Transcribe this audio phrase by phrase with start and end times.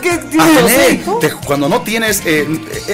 [0.00, 0.18] que
[1.20, 2.46] te, cuando no tienes eh,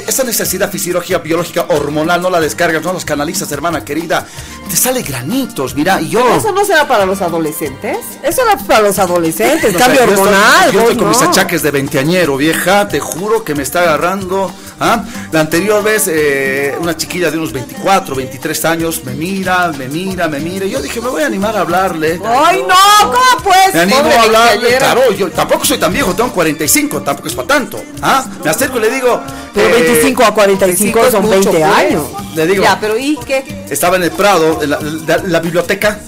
[0.06, 4.27] esa necesidad fisiológica, biológica, hormonal, no la descargas, no las canalizas, hermana querida,
[4.69, 6.34] te sale granitos, mira, y yo...
[6.34, 7.98] ¿Eso no será para los adolescentes?
[8.22, 10.72] Eso era para los adolescentes, cambio hormonal.
[10.72, 14.53] yo estoy con mis achaques de veinteañero, vieja, te juro que me está agarrando.
[14.83, 15.04] ¿Ah?
[15.30, 20.29] La anterior vez, eh, una chiquilla de unos 24, 23 años, me mira, me mira,
[20.29, 22.21] me mira, y yo dije, me voy a animar a hablarle.
[22.25, 23.13] ¡Ay, no!
[23.13, 23.75] ¿Cómo pues?
[23.75, 27.49] Me animo a hablarle, claro, yo tampoco soy tan viejo, tengo 45, tampoco es para
[27.49, 27.82] tanto.
[28.03, 28.25] ¿ah?
[28.43, 29.21] Me acerco y le digo...
[29.55, 31.63] Pero 25 eh, a 45 son 20 pues.
[31.63, 32.05] años.
[32.34, 32.64] Le digo...
[32.64, 33.64] Ya, pero ¿y qué?
[33.70, 35.98] Estaba en el Prado, en la, biblioteca.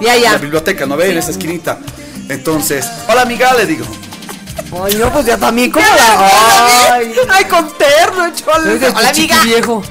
[0.00, 0.32] Ya, ya.
[0.32, 1.10] La biblioteca, ¿no ve?
[1.10, 1.78] En esa esquinita.
[2.28, 3.84] Entonces, hola amiga, le digo.
[4.84, 6.94] Ay, no, pues ya también como la.
[6.94, 8.88] Ay, ay con terno, chole.
[8.88, 9.42] Hola amiga.
[9.44, 9.82] viejo.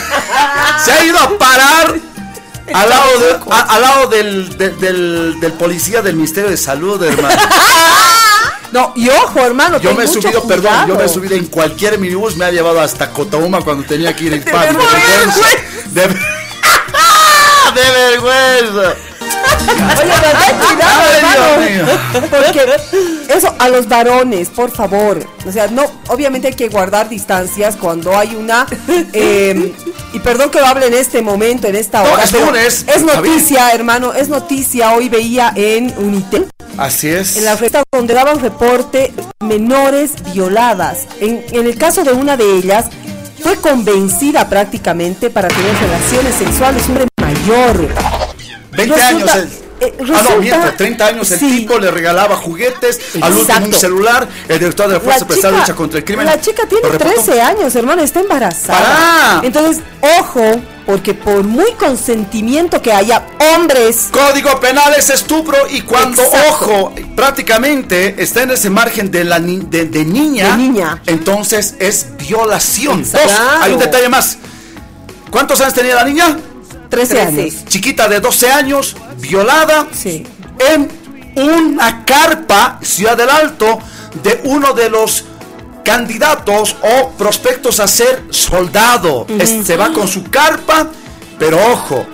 [0.84, 1.94] Se ha ido a parar
[2.74, 7.34] al lado, de, al lado del, del, del, policía del Ministerio de Salud, hermano.
[8.72, 9.78] No, y ojo, hermano.
[9.78, 12.80] Yo me he subido, perdón, yo me he subido en cualquier minibús, me ha llevado
[12.80, 14.66] hasta Cotauma cuando tenía que ir en paz.
[15.92, 16.08] De, de,
[17.74, 18.96] de vergüenza.
[21.58, 21.82] Oye,
[22.30, 22.66] Porque
[23.34, 25.24] eso, a los varones, por favor.
[25.46, 28.66] O sea, no, obviamente hay que guardar distancias cuando hay una.
[29.12, 29.72] Em,
[30.12, 32.24] y perdón que lo hable en este momento, en esta hora.
[32.24, 34.92] es, es noticia, hermano, es noticia.
[34.92, 36.48] Hoy veía en Unitel.
[36.78, 37.36] Así es.
[37.36, 41.06] En la fiesta donde daban reporte menores violadas.
[41.20, 42.86] En, en el caso de una de ellas,
[43.40, 47.88] fue convencida prácticamente para tener relaciones sexuales un hombre mayor.
[48.76, 49.30] 20 años.
[49.78, 54.26] Eh, ah, no, mientras 30 años el tipo le regalaba juguetes, al último un celular,
[54.48, 56.24] el director de la Fuerza de Lucha contra el Crimen.
[56.24, 59.42] La chica tiene 13 años, hermano, está embarazada.
[59.42, 59.82] Entonces,
[60.18, 64.08] ojo, porque por muy consentimiento que haya hombres.
[64.10, 70.04] Código penal es estupro y cuando, ojo, prácticamente está en ese margen de, la de,
[70.06, 73.02] niña, niña, entonces es violación.
[73.02, 73.20] Dos,
[73.60, 74.38] hay un detalle más.
[75.30, 76.38] ¿Cuántos años tenía la niña?
[76.88, 77.54] 13 años.
[77.68, 79.86] Chiquita de 12 años, violada
[80.58, 80.88] en
[81.36, 83.78] una carpa, Ciudad del Alto,
[84.22, 85.24] de uno de los
[85.84, 89.26] candidatos o prospectos a ser soldado.
[89.64, 90.88] se va con su carpa,
[91.38, 92.06] pero ojo,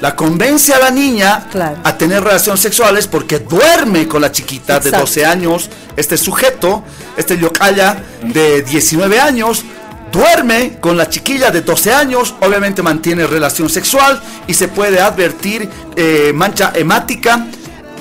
[0.00, 1.48] la convence a la niña
[1.82, 6.84] a tener relaciones sexuales porque duerme con la chiquita de 12 años, este sujeto,
[7.16, 9.64] este yocaya de 19 años,
[10.12, 15.68] duerme con la chiquilla de 12 años, obviamente mantiene relación sexual y se puede advertir
[15.96, 17.46] eh, mancha hemática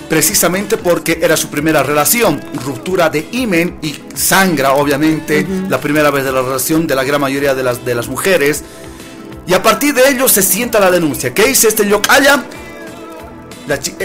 [0.09, 6.23] precisamente porque era su primera relación, ruptura de imen y sangra obviamente la primera vez
[6.23, 8.63] de la relación de la gran mayoría de las, de las mujeres.
[9.47, 11.33] Y a partir de ello se sienta la denuncia.
[11.33, 12.43] ¿Qué dice este Yokaya?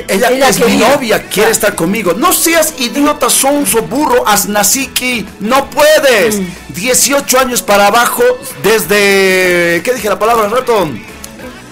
[0.08, 2.14] Ella, es mi novia, quiere estar conmigo.
[2.14, 5.26] No seas idiota, sonso, burro, asnasiki.
[5.40, 6.40] No puedes.
[6.74, 7.40] 18 mm.
[7.40, 8.22] años para abajo
[8.62, 9.82] desde...
[9.84, 10.88] ¿Qué dije la palabra, rato?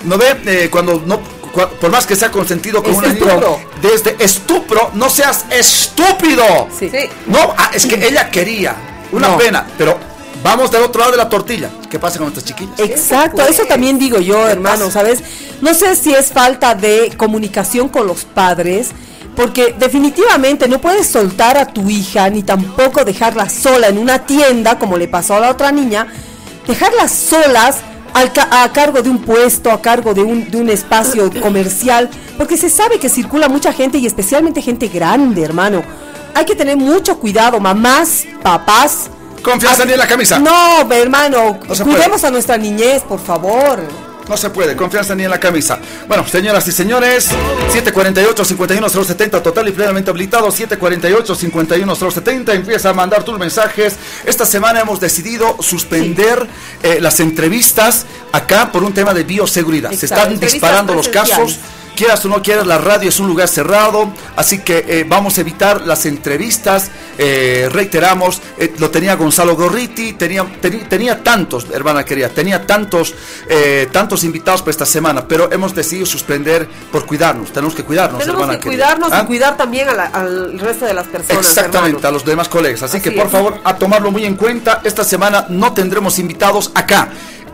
[0.04, 0.37] ¿No ve?
[0.47, 1.38] Eh, cuando no...
[1.81, 3.37] Por más que sea consentido con una niña,
[3.82, 6.69] desde estupro, no seas estúpido.
[6.78, 6.91] Sí.
[7.27, 8.77] No, ah, es que ella quería.
[9.10, 9.98] Una pena, pero
[10.43, 11.71] Vamos del otro lado de la tortilla.
[11.91, 12.78] ¿Qué pasa con estas chiquillas?
[12.78, 15.21] Exacto, eso también digo yo, hermano, ¿sabes?
[15.60, 18.91] No sé si es falta de comunicación con los padres,
[19.34, 24.78] porque definitivamente no puedes soltar a tu hija ni tampoco dejarla sola en una tienda,
[24.78, 26.06] como le pasó a la otra niña,
[26.66, 27.77] dejarlas solas
[28.50, 32.71] a cargo de un puesto, a cargo de un, de un espacio comercial, porque se
[32.71, 35.82] sabe que circula mucha gente y especialmente gente grande, hermano.
[36.34, 39.10] Hay que tener mucho cuidado, mamás, papás,
[39.43, 40.38] Confianza ni en la camisa.
[40.38, 43.81] No, hermano, cuidemos a nuestra niñez, por favor.
[44.28, 45.78] No se puede, confianza ni en la camisa.
[46.06, 47.31] Bueno, señoras y señores,
[47.72, 53.97] 748-51070, total y plenamente habilitado, 748-51070, empieza a mandar tus mensajes.
[54.27, 56.47] Esta semana hemos decidido suspender
[56.82, 59.91] eh, las entrevistas acá por un tema de bioseguridad.
[59.93, 61.59] Se están disparando los casos
[61.98, 65.41] quieras o no quieras, la radio es un lugar cerrado, así que eh, vamos a
[65.41, 66.92] evitar las entrevistas.
[67.19, 70.47] Eh, reiteramos, eh, lo tenía Gonzalo Gorriti, tenía,
[70.89, 73.15] tenía tantos, hermana querida, tenía tantos,
[73.91, 77.50] tantos invitados para esta semana, pero hemos decidido suspender por cuidarnos.
[77.53, 79.27] Tenemos que cuidarnos, tenemos hermana que cuidarnos y ¿Ah?
[79.27, 81.44] cuidar también al resto de las personas.
[81.44, 82.84] Exactamente, a los demás colegas.
[82.84, 84.83] Así, que por favor, a tomarlo muy en cuenta.
[84.84, 87.09] Esta semana no tendremos invitados acá.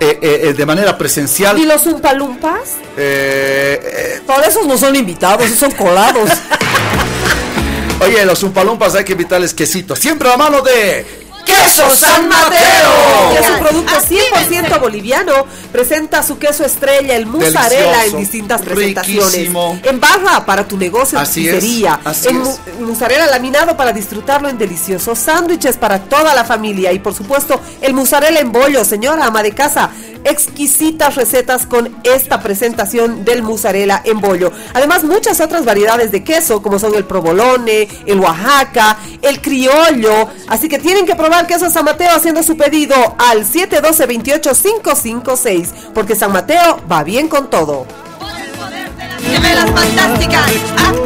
[0.04, 1.58] Eh, eh, eh, de manera presencial.
[1.58, 2.72] ¿Y los Umpalumpas?
[2.94, 6.28] Eh, Por esos no son invitados, son colados.
[8.00, 9.96] Oye, los Umpalumpas hay que invitarles quesito.
[9.96, 13.32] Siempre a mano de Queso San Mateo.
[13.32, 15.32] Que es un producto 100% boliviano.
[15.72, 19.50] Presenta su queso estrella, el mozzarella, en distintas presentaciones.
[19.84, 22.00] En barra para tu negocio, así pizzería.
[22.24, 26.92] en mozzarella laminado para disfrutarlo en deliciosos sándwiches para toda la familia.
[26.92, 29.90] Y por supuesto, el mozzarella en bollo, señora ama de casa
[30.24, 34.50] exquisitas recetas con esta presentación del mozzarella en bollo.
[34.72, 40.28] Además, muchas otras variedades de queso, como son el provolone, el Oaxaca, el criollo.
[40.48, 46.32] Así que tienen que probar queso San Mateo haciendo su pedido al 712-28556, porque San
[46.32, 47.86] Mateo va bien con todo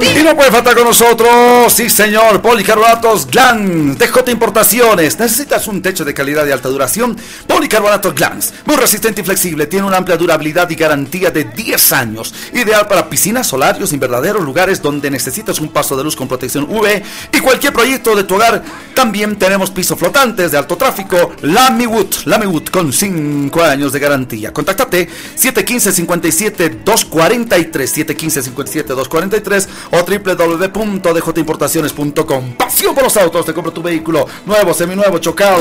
[0.01, 5.19] Y no puede faltar con nosotros, sí señor, policarbonatos Glans, DJ Importaciones.
[5.19, 7.17] ¿Necesitas un techo de calidad y alta duración?
[7.47, 12.35] Policarbonatos Glans, muy resistente y flexible, tiene una amplia durabilidad y garantía de 10 años.
[12.53, 17.03] Ideal para piscinas, solarios, verdaderos lugares donde necesitas un paso de luz con protección UV
[17.33, 18.63] y cualquier proyecto de tu hogar.
[18.95, 24.53] También tenemos pisos flotantes de alto tráfico, Lamiwood, Lamiwood con 5 años de garantía.
[24.53, 32.55] Contáctate 715 57 243 715 57 243 o www.djimportaciones.com.
[32.55, 35.59] Pasión por los autos, te compro tu vehículo nuevo, seminuevo, chocado.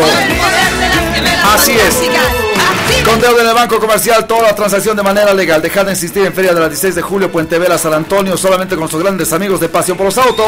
[1.53, 1.97] Así es.
[3.03, 5.61] Con deuda en el Banco Comercial, toda la transacción de manera legal.
[5.61, 8.75] Dejar de insistir en Feria de la 16 de Julio, Puente Vela, San Antonio, solamente
[8.75, 10.47] con nuestros grandes amigos de Pasión por los Autos.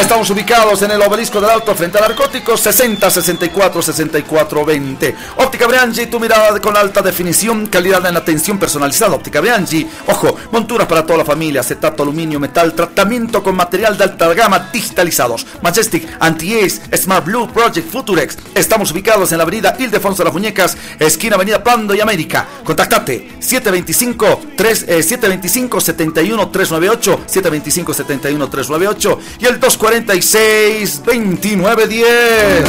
[0.00, 5.16] Estamos ubicados en el obelisco del Alto frente a narcóticos, 60 64 64 20.
[5.36, 9.14] Óptica Briangi, tu mirada con alta definición, calidad en atención personalizada.
[9.14, 14.32] Óptica Briangi, ojo, monturas para la familia, acetato, aluminio, metal, tratamiento con material de alta
[14.34, 15.46] gama digitalizados.
[15.62, 18.36] Majestic, Anti-Ace, Smart Blue, Project, Futurex.
[18.54, 22.46] Estamos ubicados en la avenida Ildefonso de las Muñecas, esquina avenida Pando y América.
[22.64, 32.64] Contactate 725 3, 725 71 398 725 71 398 y el 246 2910.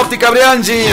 [0.00, 0.84] Óptica Briangi.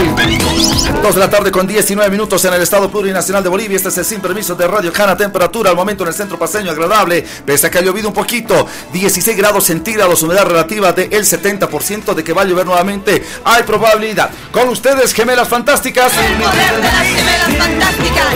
[1.02, 3.78] 2 de la tarde con 19 minutos en el estado plurinacional de Bolivia.
[3.78, 5.16] Este es el sin permiso de Radio Cana.
[5.16, 7.25] Temperatura al momento en el centro paseño agradable.
[7.45, 8.68] Pese a que ha llovido un poquito.
[8.94, 10.24] 16 grados centígrados.
[10.24, 13.24] Humedad relativa del 70% de que va a llover nuevamente.
[13.44, 14.30] Hay probabilidad.
[14.51, 16.12] Con ustedes, gemelas fantásticas.
[16.13, 18.28] gemelas fantásticas.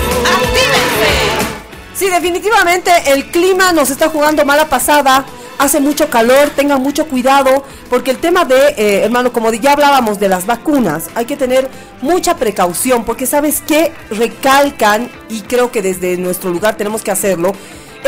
[1.94, 5.26] Sí, definitivamente el clima nos está jugando mala pasada
[5.62, 10.20] hace mucho calor, tengan mucho cuidado, porque el tema de, eh, hermano, como ya hablábamos
[10.20, 11.70] de las vacunas, hay que tener
[12.02, 17.54] mucha precaución, porque sabes que recalcan, y creo que desde nuestro lugar tenemos que hacerlo,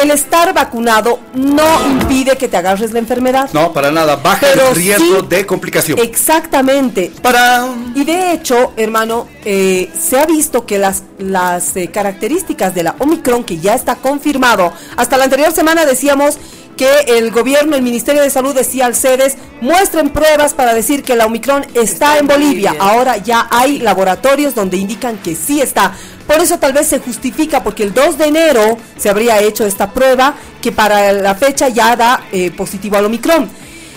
[0.01, 3.50] el estar vacunado no impide que te agarres la enfermedad.
[3.54, 6.00] No, para nada, baja el riesgo de complicación.
[6.00, 7.12] Exactamente.
[7.22, 7.68] Para...
[7.95, 12.95] Y de hecho, hermano, eh, se ha visto que las, las eh, características de la
[13.00, 16.38] Omicron, que ya está confirmado, hasta la anterior semana decíamos
[16.75, 21.16] que el gobierno, el Ministerio de Salud decía al CEDES, muestren pruebas para decir que
[21.16, 22.75] la Omicron está, en Bolivia.
[22.80, 25.94] Ahora ya hay laboratorios donde indican que sí está.
[26.28, 29.92] Por eso tal vez se justifica, porque el 2 de enero se habría hecho esta
[29.92, 33.50] prueba que para la fecha ya da eh, positivo al Omicron.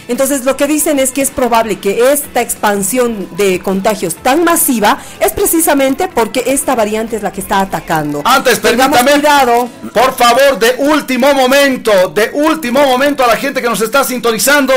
[0.09, 4.99] Entonces lo que dicen es que es probable que esta expansión de contagios tan masiva
[5.21, 8.23] es precisamente porque esta variante es la que está atacando.
[8.25, 9.69] Antes, permítame, cuidado.
[9.93, 14.73] por favor, de último momento, de último momento a la gente que nos está sintonizando.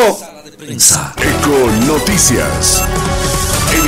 [1.18, 2.84] Eco Noticias.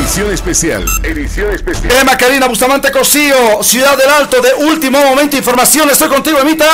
[0.01, 0.86] Edición especial.
[1.03, 1.94] Edición especial.
[1.94, 5.92] Emma Karina Bustamante Cosío, Ciudad del Alto, de último momento, información.
[5.92, 6.65] Estoy contigo, Emita.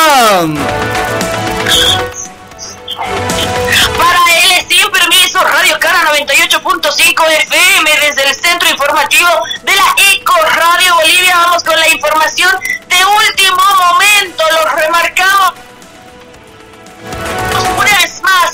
[3.97, 9.27] Para él, sin permiso, Radio Cara 98.5 FM desde el centro informativo
[9.61, 11.35] de la Eco Radio Bolivia.
[11.35, 12.55] Vamos con la información
[12.87, 14.43] de último momento.
[14.53, 15.51] Los remarcamos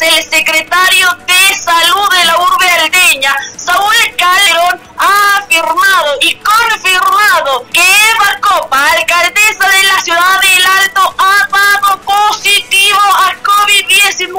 [0.04, 6.36] vez más, el secretario de Salud de la urbe aldeña, Saúl Calderón, ha afirmado y
[6.36, 14.30] confirmado que Eva Copa, alcaldesa de la ciudad del Alto, ha dado positivo a COVID-19.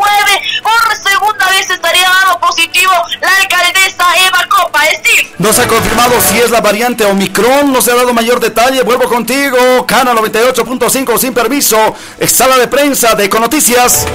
[0.63, 4.81] Por segunda vez estaría dado positivo la alcaldesa Eva Copa.
[4.85, 5.33] Steve.
[5.39, 8.83] No se ha confirmado si es la variante Omicron, no se ha dado mayor detalle.
[8.83, 11.95] Vuelvo contigo, Cana 98.5 sin permiso,
[12.27, 14.07] sala de prensa de Econoticias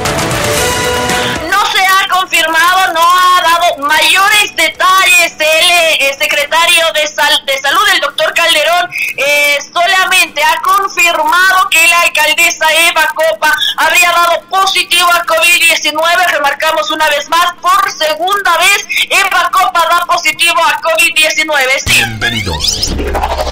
[2.10, 9.58] confirmado, no ha dado mayores detalles el, secretario de, de Salud, el doctor Calderón, eh,
[9.74, 16.32] solamente ha confirmado que la alcaldesa Eva Copa habría dado positivo a COVID-19.
[16.32, 21.84] Remarcamos una vez más, por segunda vez, Eva Copa da positivo a COVID-19.
[21.86, 22.94] Bienvenidos.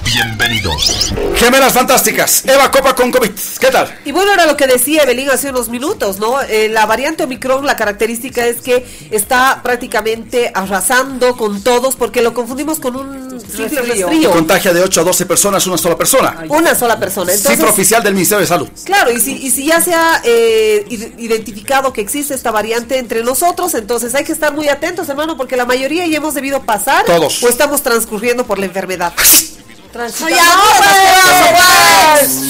[0.04, 1.14] Bienvenidos.
[1.36, 2.44] Gemelas fantásticas.
[2.46, 3.30] Eva Copa con COVID.
[3.60, 3.98] ¿Qué tal?
[4.04, 6.40] Y bueno, era lo que decía Evelyn hace unos minutos, ¿no?
[6.42, 12.34] Eh, la variante Omicron, la característica es que está prácticamente arrasando con todos porque lo
[12.34, 14.30] confundimos con un simple resfrío.
[14.30, 16.44] Contagia de 8 a 12 personas, una sola persona.
[16.48, 17.32] Una sola persona.
[17.32, 18.68] Entonces, Cifra oficial del Ministerio de Salud.
[18.84, 22.98] Claro, y si, y si ya se ha eh, id- identificado que existe esta variante
[22.98, 26.62] entre nosotros, entonces hay que estar muy atentos, hermano, porque la mayoría ya hemos debido
[26.62, 27.42] pasar Todos.
[27.42, 29.12] o estamos transcurriendo por la enfermedad.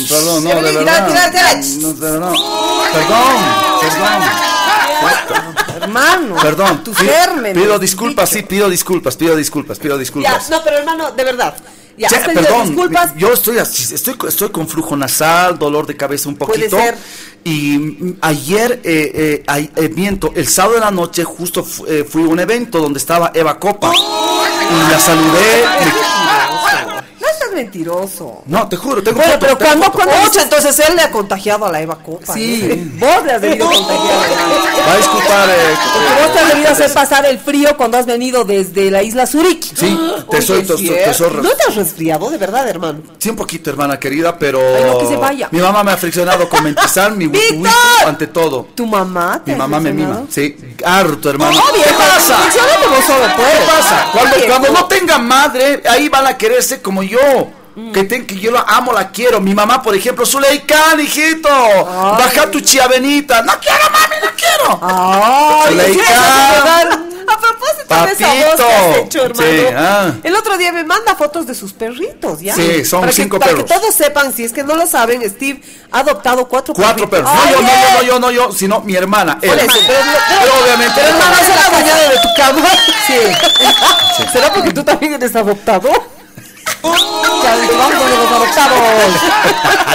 [0.08, 1.08] Perdón, no, de verdad.
[1.78, 2.32] No, no.
[2.92, 3.36] Perdón,
[3.80, 4.47] perdón.
[5.80, 6.82] Hermano, Perdón.
[6.84, 7.54] tu Pi- germen.
[7.54, 10.50] Pido disculpas, sí, pido disculpas, pido disculpas, pido Ya, disculpas.
[10.50, 11.56] no, pero hermano, de verdad.
[11.96, 13.12] Ya, pedido perdón, disculpas.
[13.16, 16.76] yo estoy así, estoy, estoy con flujo nasal, dolor de cabeza un Puede poquito.
[16.78, 16.96] ser.
[17.42, 22.22] Y ayer, eh, eh, eh, miento, el sábado de la noche justo fu- eh, fui
[22.22, 23.90] a un evento donde estaba Eva Copa.
[23.94, 25.64] Y la saludé.
[25.84, 26.37] me-
[27.58, 28.42] mentiroso.
[28.46, 31.10] No, te juro, tengo Bueno, foto, pero tengo cuando, cuando dice, entonces él le ha
[31.10, 32.32] contagiado a la Eva Copa.
[32.34, 32.60] Sí.
[32.64, 32.86] ¿eh?
[32.94, 34.28] Vos le has debido contagiar.
[34.88, 35.48] Va a disculpar.
[35.50, 35.54] eh,
[35.92, 39.26] Porque vos te has debido hacer pasar el frío cuando has venido desde la isla
[39.26, 39.74] Zurich.
[39.76, 39.98] Sí,
[40.30, 43.00] te soy- te- ¿No te has resfriado, de verdad, hermano?
[43.18, 44.60] Sí, un poquito, hermana querida, pero.
[44.60, 45.48] Ay, no, que se vaya.
[45.50, 47.62] Mi mamá me ha friccionado con mentizar mi whisky
[48.06, 48.68] ante todo.
[48.74, 50.22] ¿Tu mamá te Mi mamá me mima.
[50.30, 51.58] Sí, harto, hermano.
[51.58, 52.36] Obvio, ¿Qué pasa?
[52.52, 54.06] ¿Qué pasa?
[54.12, 57.18] Cuando, cuando no tenga madre, ahí van a quererse como yo.
[57.92, 59.40] Que, ten- que yo la amo, la quiero.
[59.40, 61.48] Mi mamá, por ejemplo, Zuleikán, hijito.
[61.48, 63.42] Baja tu chiavenita.
[63.42, 64.78] No quiero, mami, no quiero.
[64.82, 66.04] Ay, Zuleika.
[66.04, 69.04] ¿qué vas a propósito de esa voz que has Papito.
[69.04, 69.48] hecho, hermano.
[69.50, 70.12] Sí, ah.
[70.22, 72.54] El otro día me manda fotos de sus perritos, ¿ya?
[72.54, 73.64] Sí, son Para que- cinco para perros.
[73.70, 75.60] que todos sepan, si es que no lo saben, Steve
[75.92, 77.30] ha adoptado cuatro Cuatro perros.
[77.32, 79.38] Ay, No, yo, no, yo, no, yo, no, yo, sino mi hermana.
[79.42, 79.50] él.
[79.58, 79.98] Eso, pero,
[80.40, 80.92] Pero obviamente.
[80.96, 82.68] Pero hermano, es la mañana de tu cama.
[83.08, 84.24] Sí.
[84.32, 85.88] ¿Será porque tú también eres adoptado?
[86.82, 88.02] Ya, vamos.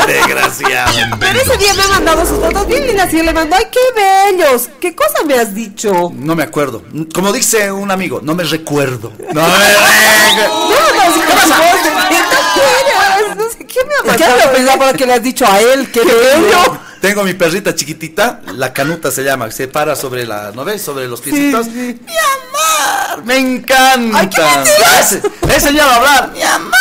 [0.07, 0.93] Desgraciado.
[1.19, 3.65] Pero ese día me ha mandado sus fotos bien lindas y yo le mando, ay,
[3.71, 4.69] qué bellos.
[4.79, 6.11] ¿Qué cosa me has dicho?
[6.15, 6.83] No me acuerdo.
[7.13, 9.11] Como dice un amigo, no me recuerdo.
[9.33, 10.53] No me recuerdo.
[10.69, 13.37] No, no, si fiesta quieras.
[13.37, 14.51] No sé qué me ha mandado.
[14.53, 15.91] ¿Qué para que le has dicho a él?
[15.91, 16.79] ¡Qué bello!
[17.03, 20.81] Tengo mi perrita chiquitita, la canuta se llama, se para sobre la, ¿no ves?
[20.81, 21.67] Sobre los piecitos.
[21.67, 24.61] Mi amor, me encanta.
[24.63, 24.69] Ay.
[25.01, 26.31] Ese- Le he enseñado a hablar.
[26.33, 26.71] Mi amor.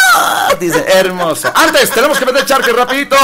[0.61, 1.51] Dice, hermoso.
[1.53, 3.17] Antes, tenemos que meter charque rapidito.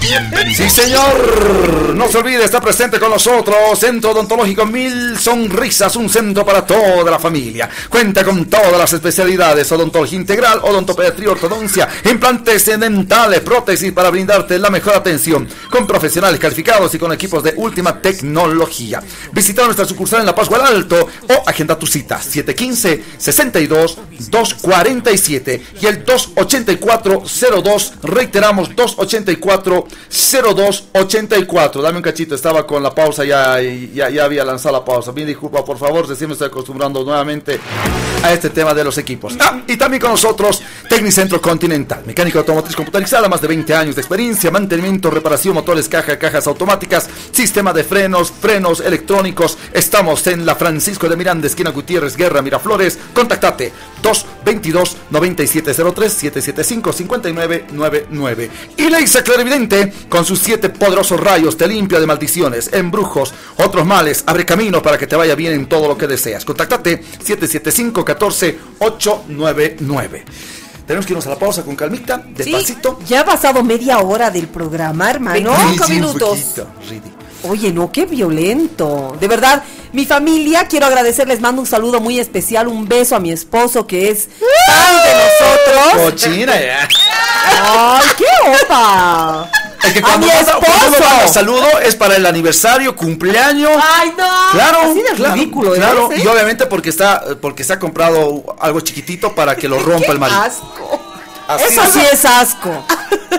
[0.00, 0.56] Bienvenidos.
[0.56, 1.94] Sí, señor.
[1.94, 3.78] No se olvide, está presente con nosotros.
[3.78, 7.68] Centro Odontológico Mil Sonrisas, un centro para toda la familia.
[7.90, 14.70] Cuenta con todas las especialidades: odontología integral, odontopediatría, ortodoncia, implantes dentales, prótesis para brindarte la
[14.70, 15.46] mejor atención.
[15.70, 16.05] Con profesionales
[16.38, 19.02] calificados y con equipos de última tecnología.
[19.32, 23.98] Visita nuestra sucursal en La Paz, Alto o agenda tu cita 715 62
[24.30, 27.22] 247 y el 284
[27.62, 27.92] 02.
[28.02, 31.82] Reiteramos 284 0284.
[31.82, 35.12] Dame un cachito, estaba con la pausa ya, ya, ya había lanzado la pausa.
[35.12, 37.60] Mi disculpa, por favor, recién me estoy acostumbrando nuevamente
[38.22, 39.34] a este tema de los equipos.
[39.40, 44.00] Ah, y también con nosotros, Tecnicentro Continental, mecánica automotriz computarizada, más de 20 años de
[44.00, 49.56] experiencia, mantenimiento, reparación, motores, caja, cajas automáticas, sistema de frenos, frenos electrónicos.
[49.72, 52.98] Estamos en la Francisco de Miranda, esquina Gutiérrez, Guerra, Miraflores.
[53.14, 53.72] Contactate
[54.02, 58.50] 222 9703 775 5999.
[58.76, 64.22] Y Leisa Clarividente, con sus siete poderosos rayos, te limpia de maldiciones, embrujos, otros males,
[64.26, 66.44] abre camino para que te vaya bien en todo lo que deseas.
[66.44, 70.24] Contactate 775 14 899.
[70.86, 73.00] Tenemos que irnos a la pausa con calmita, despacito.
[73.06, 75.52] Ya ha pasado media hora del programa, hermano.
[75.54, 76.38] Sí, Cinco sí, un minutos.
[76.38, 77.12] poquito, Ridi.
[77.42, 79.16] Oye, no, qué violento.
[79.20, 79.62] De verdad,
[79.92, 84.10] mi familia, quiero agradecerles, mando un saludo muy especial, un beso a mi esposo que
[84.10, 84.28] es
[84.66, 85.12] fan de
[85.92, 86.04] nosotros.
[86.12, 86.88] Cochina ya.
[87.62, 88.24] ¡Ay, qué
[88.64, 89.50] opa!
[89.86, 91.34] Es que ¡A cuando mi manda- cuando uno manda esposo!
[91.34, 93.70] saludo es para el aniversario, cumpleaños.
[93.96, 94.24] ¡Ay, no!
[94.52, 95.78] Claro, Así de claro, ridículo, ¿eh?
[95.78, 96.22] claro, ¿sí?
[96.22, 100.18] y obviamente porque está porque se ha comprado algo chiquitito para que lo rompa el
[100.18, 100.40] marido.
[100.40, 101.00] asco!
[101.48, 101.92] Así Eso es.
[101.92, 102.84] sí es asco.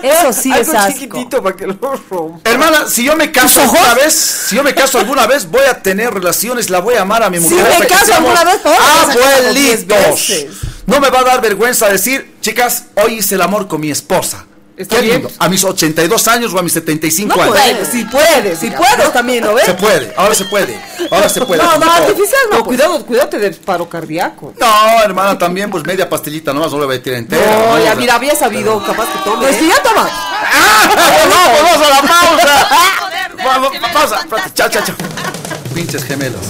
[0.02, 0.92] Eso sí es asco.
[0.98, 1.74] chiquitito para que lo
[2.08, 2.48] rompa.
[2.50, 4.14] Hermana, si yo me caso alguna vez,
[4.48, 7.28] si yo me caso alguna vez, voy a tener relaciones, la voy a amar a
[7.28, 7.64] mi Si mujer.
[7.66, 10.46] me hasta que caso alguna vez, abuelitos.
[10.86, 14.46] No me va a dar vergüenza decir, chicas, hoy hice el amor con mi esposa.
[14.78, 15.14] Está bien.
[15.22, 15.30] lindo.
[15.38, 17.56] A mis 82 años o a mis 75 No años.
[17.56, 19.66] puedes, si puedes, si puedes también, ¿no ves?
[19.66, 20.80] Se puede, ahora se puede.
[21.10, 21.62] Ahora se puede.
[21.68, 22.58] No, no, artificial no.
[22.58, 22.76] No, pues.
[22.78, 24.54] cuidado, cuídate del paro cardíaco.
[24.58, 27.44] No, hermana, también pues media pastillita nomás, no le voy a tirar entera.
[27.50, 27.84] No, ¿no?
[27.84, 29.38] ya mira, había sabido, capaz que tome.
[29.46, 30.08] Pues que ya toma.
[30.52, 30.88] ¡Ah!
[31.62, 32.68] ¡Vamos, a la pausa!
[33.44, 34.50] Vamos, pausa.
[34.54, 34.96] Chao, chao, chao.
[35.74, 36.40] Pinches gemelos.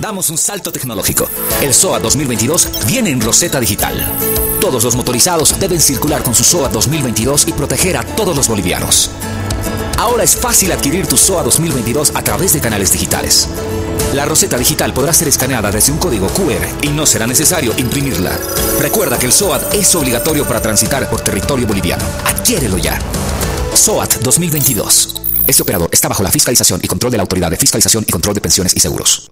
[0.00, 1.28] Damos un salto tecnológico.
[1.60, 3.94] El SOA 2022 viene en Roseta Digital.
[4.58, 9.10] Todos los motorizados deben circular con su SOA 2022 y proteger a todos los bolivianos.
[9.98, 13.46] Ahora es fácil adquirir tu SOA 2022 a través de canales digitales.
[14.14, 18.38] La Roseta Digital podrá ser escaneada desde un código QR y no será necesario imprimirla.
[18.80, 22.04] Recuerda que el SOAT es obligatorio para transitar por territorio boliviano.
[22.24, 22.98] Adquiérelo ya.
[23.74, 25.20] SOAT 2022.
[25.46, 28.34] Este operador está bajo la fiscalización y control de la Autoridad de Fiscalización y Control
[28.34, 29.30] de Pensiones y Seguros.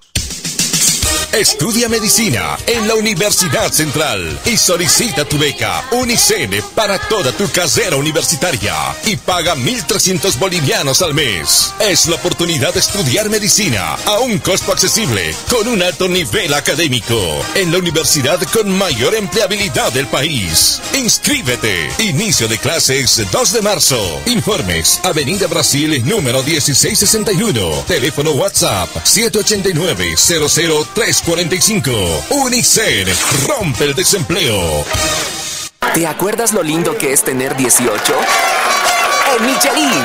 [1.32, 7.96] Estudia medicina en la Universidad Central y solicita tu beca Unicene para toda tu carrera
[7.96, 11.74] universitaria y paga 1.300 bolivianos al mes.
[11.80, 17.20] Es la oportunidad de estudiar medicina a un costo accesible con un alto nivel académico
[17.54, 20.80] en la universidad con mayor empleabilidad del país.
[20.94, 21.90] Inscríbete.
[21.98, 24.22] Inicio de clases 2 de marzo.
[24.26, 27.84] Informes Avenida Brasil número 1661.
[27.86, 31.90] Teléfono WhatsApp 789 003 45.
[32.30, 33.08] Unicen,
[33.46, 34.84] rompe el desempleo.
[35.94, 38.14] ¿Te acuerdas lo lindo que es tener 18?
[39.38, 40.04] En Michelin,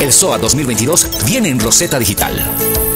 [0.00, 2.32] El SOA 2022 viene en Roseta Digital.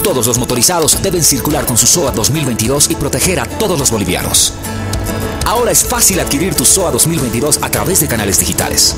[0.05, 4.53] Todos los motorizados deben circular con su SOA 2022 y proteger a todos los bolivianos.
[5.45, 8.95] Ahora es fácil adquirir tu SOA 2022 a través de canales digitales.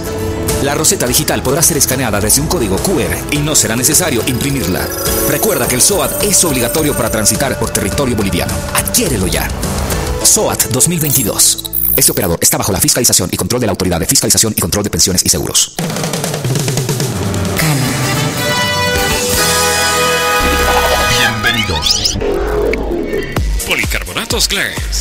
[0.62, 4.86] La Roseta Digital podrá ser escaneada desde un código QR y no será necesario imprimirla.
[5.30, 8.52] Recuerda que el SOAT es obligatorio para transitar por territorio boliviano.
[8.74, 9.48] Adquiérelo ya.
[10.22, 11.64] SOAT 2022.
[11.96, 14.84] Este operador está bajo la fiscalización y control de la Autoridad de Fiscalización y Control
[14.84, 15.76] de Pensiones y Seguros.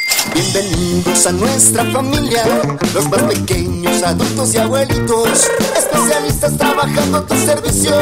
[0.29, 2.43] Bienvenidos a nuestra familia,
[2.93, 7.93] los más pequeños, adultos y abuelitos, especialistas trabajando a tu servicio,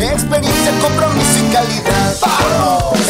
[0.00, 2.16] experiencia, compromiso y calidad.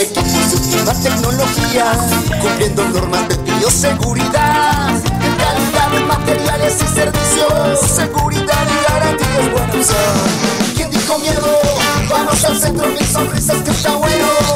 [0.01, 1.93] Equipos de última tecnología,
[2.41, 5.01] cumpliendo normas de bioseguridad,
[5.39, 9.95] calidad de materiales y servicios, seguridad y garantías buenas.
[10.75, 11.47] ¿Quién dijo miedo?
[12.09, 14.56] Vamos al centro, mil sonrisas que está bueno.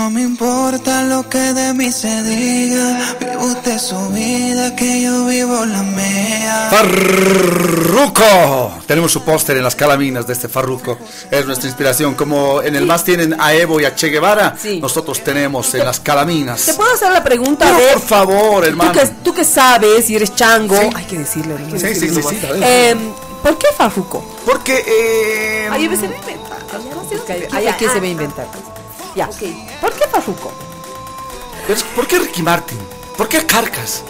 [0.00, 5.26] No me importa lo que de mí se diga, vive usted su vida, que yo
[5.26, 6.68] vivo la mía.
[6.70, 8.24] Farruco.
[8.86, 10.96] Tenemos su póster en las calaminas de este Farruco.
[11.30, 12.14] Es nuestra inspiración.
[12.14, 14.80] Como en el más tienen a Evo y a Che Guevara, Sí.
[14.80, 16.64] nosotros tenemos en las calaminas.
[16.64, 18.92] ¿Te puedo hacer la pregunta Pero de por favor, hermano.
[18.92, 20.88] Tú que, tú que sabes y eres chango, Sí.
[20.96, 21.56] hay que decirlo.
[21.58, 22.46] hay que Sí, sí, decirlo sí, sí.
[22.62, 22.98] Em,
[23.42, 24.24] ¿Por qué Farruco?
[24.46, 26.58] Porque eh, Ay, se va a inventar.
[27.52, 28.46] Ay, ¿a quién se va a inventar?
[29.20, 29.26] Ya.
[29.82, 30.50] ¿Por qué Farruco?
[31.66, 32.78] Pero, ¿Por qué Ricky Martin?
[33.18, 34.02] ¿Por qué Carcas?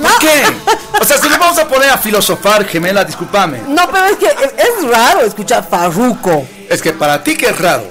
[0.00, 0.44] ¿Por qué?
[1.00, 3.62] O sea, si nos vamos a poner a filosofar, gemela, discúlpame.
[3.66, 6.46] No, pero es que es, es raro escuchar Farruco.
[6.70, 7.82] Es que para ti que es raro.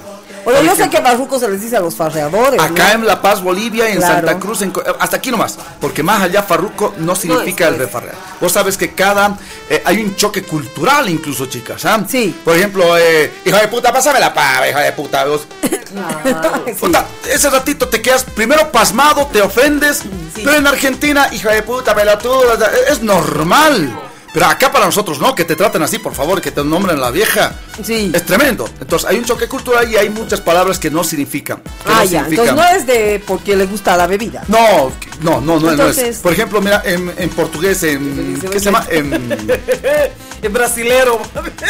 [0.44, 2.60] Bueno, yo sé que Barruco se les dice a los farreadores.
[2.60, 3.00] Acá ¿no?
[3.00, 4.14] en La Paz, Bolivia, en Claro.
[4.26, 8.14] Santa Cruz, en hasta aquí nomás, porque más allá Farruco no significa el refarrear.
[8.40, 9.36] Vos sabes que cada,
[9.70, 12.04] eh, hay un choque cultural incluso, chicas, ¿ah?
[12.08, 12.38] Sí.
[12.44, 15.24] Por ejemplo, eh, hijo de puta, pásame la pava, hijo de puta.
[15.24, 15.46] vos.
[16.80, 20.02] Puta, ese ratito te quedas primero pasmado, te ofendes,
[20.34, 23.96] pero en Argentina, hija de puta, pelotuda, es normal.
[24.34, 27.12] Pero acá para nosotros no, que te traten así, por favor, que te nombren la
[27.12, 27.54] vieja.
[27.84, 28.10] Sí.
[28.12, 28.68] Es tremendo.
[28.80, 31.58] Entonces hay un choque cultural y hay muchas palabras que no significan.
[31.62, 32.20] que Ah, no ya.
[32.24, 32.48] significan.
[32.48, 34.42] Entonces no es de porque le gusta la bebida.
[34.48, 34.90] No,
[35.22, 36.18] no, no, no, es.
[36.18, 38.84] Por ejemplo, mira, en, en portugués, en, ¿qué se llama?
[38.90, 39.12] En,
[40.42, 41.20] En brasilero.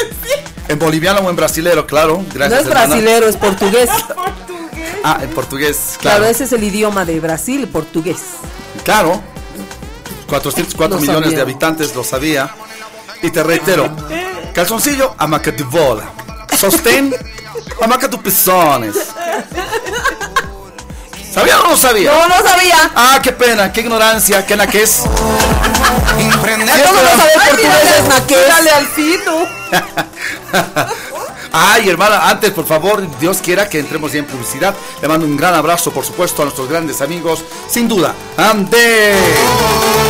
[0.69, 2.25] en boliviano o en brasilero, claro.
[2.35, 3.91] No es brasilero, es portugués.
[5.05, 6.25] Ah, en portugués, Claro, claro.
[6.33, 8.17] ese es el idioma de Brasil, portugués.
[8.85, 9.23] Claro.
[10.41, 11.37] 404 Lo millones sabía.
[11.37, 12.51] de habitantes, lo sabía.
[13.23, 13.91] Y te reitero,
[14.53, 16.05] calzoncillo, amaca de bola.
[16.59, 17.15] Sostén,
[17.81, 18.97] amaca de pezones.
[21.33, 22.13] ¿Sabía o no sabía?
[22.13, 22.91] No, no sabía.
[22.95, 25.03] Ah, qué pena, qué ignorancia, qué naquez.
[25.05, 25.17] ¿Cómo
[26.27, 26.53] no
[27.51, 28.49] portugués es naqués?
[28.49, 29.47] Dale al fino.
[31.57, 34.75] Ay, hermana, antes, por favor, Dios quiera que entremos ya en publicidad.
[35.01, 38.13] Le mando un gran abrazo, por supuesto, a nuestros grandes amigos, sin duda,
[38.71, 39.15] de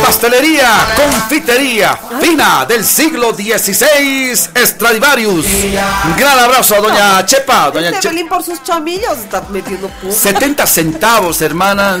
[0.03, 5.45] Pastelería, Confitería Fina del siglo XVI, Stradivarius.
[6.05, 8.29] Un gran abrazo a doña Chepa, doña Este Chepa.
[8.29, 10.15] Por sus chamillos está metiendo puta.
[10.15, 11.99] 70 centavos, hermana.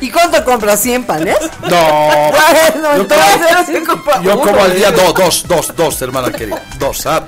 [0.00, 0.84] ¿Y cuánto compras?
[0.84, 1.36] ¿100 panes?
[1.62, 2.30] No.
[2.30, 6.62] Bueno, Yo entonces como al día dos, dos, dos, dos, hermana querida.
[6.78, 7.24] Dos, ¿ah?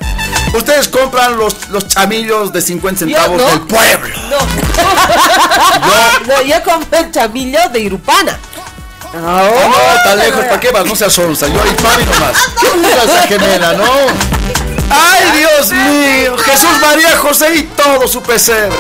[0.55, 3.47] Ustedes compran los, los chamillos de 50 centavos no.
[3.49, 4.17] del pueblo.
[4.31, 4.39] No.
[6.27, 8.39] no, yo compré el chamillo de Irupana.
[9.13, 10.87] Ah, no, tan lejos, ¿para qué vas?
[10.87, 12.37] No seas onza, yo y Fabi nomás.
[12.63, 14.40] No seas gemela, ¿no?
[14.91, 16.37] ¡Ay, Dios mío!
[16.39, 18.77] Jesús, María, José y todo su pesebre.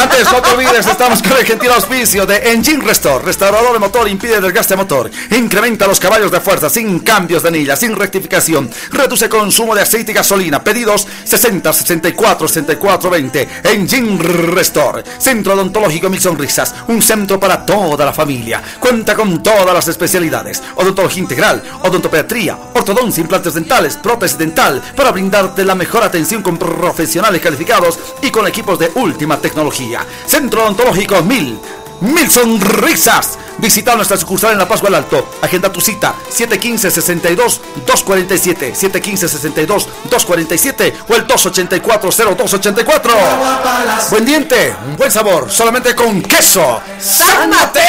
[0.00, 3.24] Antes, no te olvides, estamos con el gentil auspicio de Engine Restore.
[3.24, 5.10] Restaurador de motor impide el desgaste de motor.
[5.30, 8.70] Incrementa los caballos de fuerza sin cambios de anilla, sin rectificación.
[8.90, 10.64] Reduce consumo de aceite y gasolina.
[10.64, 13.48] Pedidos 60 64 64 20.
[13.64, 15.04] Engine Restore.
[15.18, 16.74] Centro odontológico Mil Sonrisas.
[16.88, 18.62] Un centro para toda la familia.
[18.80, 20.62] Cuenta con todas las especialidades.
[20.76, 24.82] Odontología integral, odontopediatría, ortodoncia, implantes dentales, prótesis dental.
[25.02, 30.06] Para brindarte la mejor atención con profesionales calificados y con equipos de última tecnología.
[30.26, 31.58] Centro odontológico Mil.
[32.02, 33.36] Mil sonrisas.
[33.58, 35.28] Visita nuestra sucursal en La Paz del Alto.
[35.42, 38.76] Agenda tu cita 715-62-247,
[40.08, 44.10] 715-62-247 o el 284-0284.
[44.10, 46.80] Buen diente, un buen sabor, solamente con queso.
[47.00, 47.82] ¡San Mateo!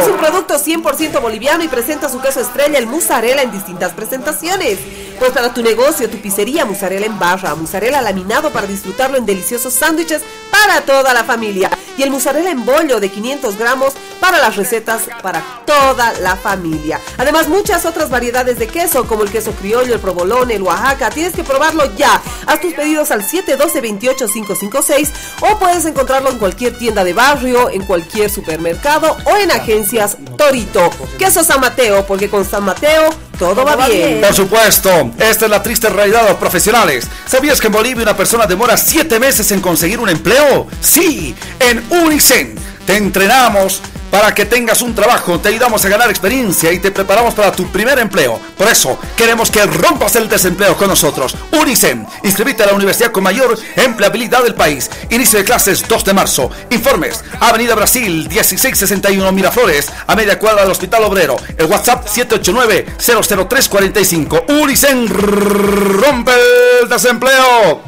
[0.00, 4.78] Es un producto 100% boliviano y presenta su queso estrella, el mozzarella, en distintas presentaciones.
[5.18, 9.74] Pues para tu negocio, tu pizzería, mozzarella en barra, mozzarella laminado para disfrutarlo en deliciosos
[9.74, 11.70] sándwiches para toda la familia.
[11.96, 17.00] Y el mozzarella en bollo de 500 gramos para las recetas para toda la familia.
[17.16, 21.10] Además, muchas otras variedades de queso, como el queso criollo, el provolone, el Oaxaca.
[21.10, 22.22] Tienes que probarlo ya.
[22.46, 25.08] Haz tus pedidos al 712-28556
[25.40, 30.90] o puedes encontrarlo en cualquier tienda de barrio, en cualquier supermercado o en agencias Torito.
[31.18, 34.20] Queso San Mateo, porque con San Mateo todo va bien.
[34.20, 37.06] Por supuesto, esta es la triste realidad de los profesionales.
[37.26, 40.66] ¿Sabías que en Bolivia una persona demora 7 meses en conseguir un empleo?
[40.80, 42.67] Sí, en Unicen.
[42.88, 47.34] Te entrenamos para que tengas un trabajo, te ayudamos a ganar experiencia y te preparamos
[47.34, 48.40] para tu primer empleo.
[48.56, 51.36] Por eso, queremos que rompas el desempleo con nosotros.
[51.52, 54.88] Unicen, inscríbete a la universidad con mayor empleabilidad del país.
[55.10, 56.50] Inicio de clases 2 de marzo.
[56.70, 61.36] Informes, Avenida Brasil 1661 Miraflores, a media cuadra del Hospital Obrero.
[61.58, 64.44] El WhatsApp 789-00345.
[64.62, 66.32] Unicen rompe
[66.80, 67.87] el desempleo.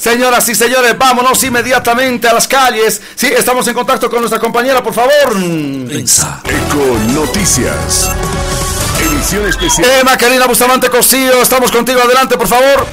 [0.00, 3.02] Señoras y señores, vámonos inmediatamente a las calles.
[3.14, 5.36] Sí, estamos en contacto con nuestra compañera, por favor.
[5.36, 8.10] Eco Noticias.
[8.98, 9.86] Edición especial.
[10.00, 12.00] Emma Karina Bustamante Costillo, estamos contigo.
[12.00, 12.86] Adelante, por favor.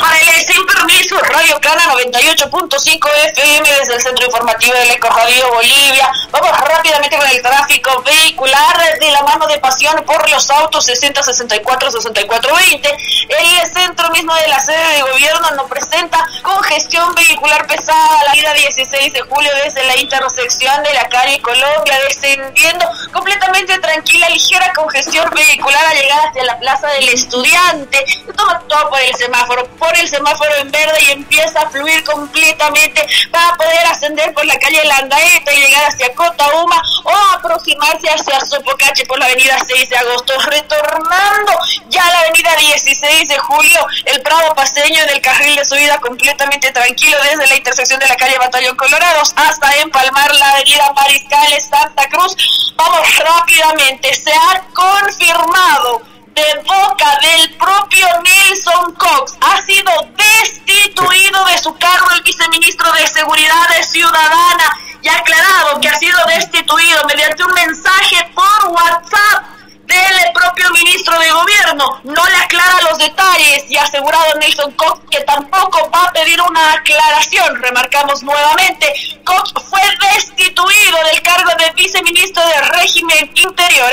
[0.00, 1.84] Vale, sin permiso, Radio Cana
[2.28, 6.12] 98.5 FM desde el Centro Informativo del Eco Radio Bolivia.
[6.30, 11.22] Vamos rápidamente con el tráfico vehicular de la mano de pasión por los autos 60,
[11.22, 12.96] 64, 64, 20.
[13.28, 18.52] El centro mismo de la sede de gobierno nos presenta congestión vehicular pesada la ida
[18.52, 25.30] 16 de julio desde la intersección de la calle Colombia, descendiendo completamente tranquila, ligera congestión
[25.30, 28.04] vehicular a llegar hacia la Plaza del Estudiante.
[28.36, 33.06] Toma todo por el semáforo, por el semáforo en verde y empieza a fluir completamente
[33.30, 39.06] para poder ascender por la calle Landaeta y llegar hacia Cotauma o aproximarse hacia Sopocache
[39.06, 41.52] por la avenida 6 de agosto, retornando
[41.86, 45.98] ya a la avenida 16 de julio, el Prado Paseño en el carril de subida
[45.98, 51.66] completamente tranquilo desde la intersección de la calle Batallón Colorados hasta empalmar la avenida Mariscales
[51.66, 52.34] Santa Cruz.
[52.74, 61.58] Vamos rápidamente, se ha confirmado de boca del propio Nelson Cox ha sido destituido de
[61.58, 67.44] su cargo el viceministro de Seguridad Ciudadana y ha aclarado que ha sido destituido mediante
[67.44, 72.00] un mensaje por WhatsApp del propio ministro de gobierno.
[72.04, 76.40] No le aclara los detalles y ha asegurado Nelson Cox que tampoco va a pedir
[76.42, 77.60] una aclaración.
[77.62, 78.92] Remarcamos nuevamente,
[79.24, 79.80] Cox fue
[80.14, 83.90] destituido del cargo de viceministro de régimen interior.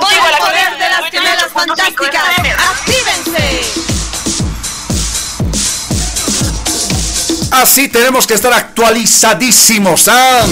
[0.00, 0.14] Voy
[7.60, 10.46] Así tenemos que estar actualizadísimos, ¿ah?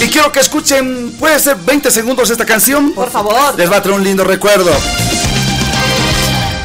[0.00, 2.92] Y quiero que escuchen, puede ser 20 segundos esta canción.
[2.92, 3.56] Por favor.
[3.56, 4.72] Les va a traer un lindo recuerdo.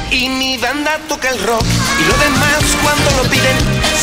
[0.10, 3.58] Y mi banda toca el rock y lo demás cuando lo piden.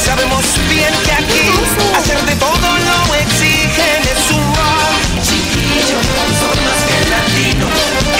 [0.04, 1.50] Sabemos bien que aquí
[1.98, 5.26] hacer de todo lo exigen es un rock.
[5.26, 5.98] Chiquillo,
[6.38, 7.66] son más que latino.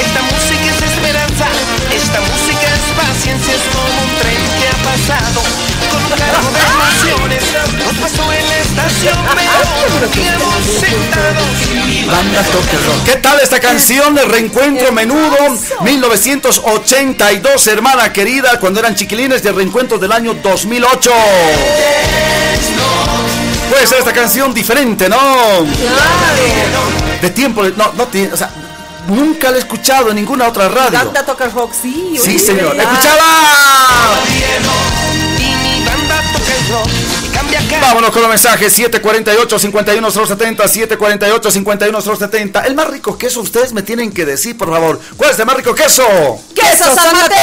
[0.03, 1.47] Esta música es esperanza,
[1.95, 5.66] esta música es paciencia, es como un tren que ha pasado
[13.05, 15.37] ¿Qué tal esta canción de Reencuentro Menudo
[15.81, 21.11] 1982, hermana querida, cuando eran chiquilines de Reencuentro del año 2008?
[23.71, 25.19] Puede ser esta canción diferente, ¿no?
[27.21, 28.51] De tiempo, no, no tiene, o sea,
[29.09, 30.99] nunca la he escuchado en ninguna otra radio.
[30.99, 32.17] Banda toca rock, sí.
[32.23, 32.77] Sí, señor.
[32.77, 34.17] ¡Escuchala!
[37.47, 43.17] Cambia cada Vámonos con los mensajes 748 51 070 748 51 070 El más rico
[43.17, 45.01] queso ustedes me tienen que decir, por favor.
[45.17, 46.05] ¿Cuál es el más rico queso?
[46.55, 47.39] ¡Queso San Mateo!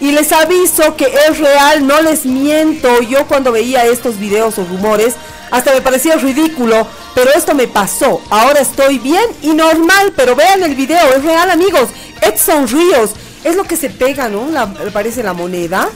[0.00, 2.88] Y les aviso que es real, no les miento.
[3.02, 5.14] Yo cuando veía estos videos o rumores,
[5.52, 6.88] hasta me parecía ridículo.
[7.14, 8.20] Pero esto me pasó.
[8.30, 10.12] Ahora estoy bien y normal.
[10.16, 11.90] Pero vean el video, es real, amigos.
[12.20, 13.12] Edson Ríos.
[13.44, 14.50] Es lo que se pega, ¿no?
[14.50, 15.88] La, parece la moneda.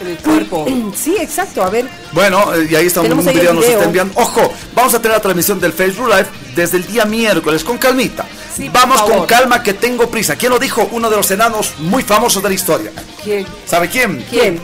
[0.00, 0.66] En el cuerpo.
[0.96, 1.62] Sí, exacto.
[1.62, 1.86] A ver.
[2.12, 4.18] Bueno, eh, y ahí está un, un video, nos está enviando.
[4.18, 8.26] Ojo, vamos a tener la transmisión del Facebook Live desde el día miércoles, con calmita.
[8.56, 10.36] Sí, vamos con calma que tengo prisa.
[10.36, 10.88] ¿Quién lo dijo?
[10.92, 12.92] Uno de los enanos muy famosos de la historia.
[13.22, 13.46] ¿Quién?
[13.66, 14.24] ¿Sabe quién?
[14.28, 14.60] ¿Quién?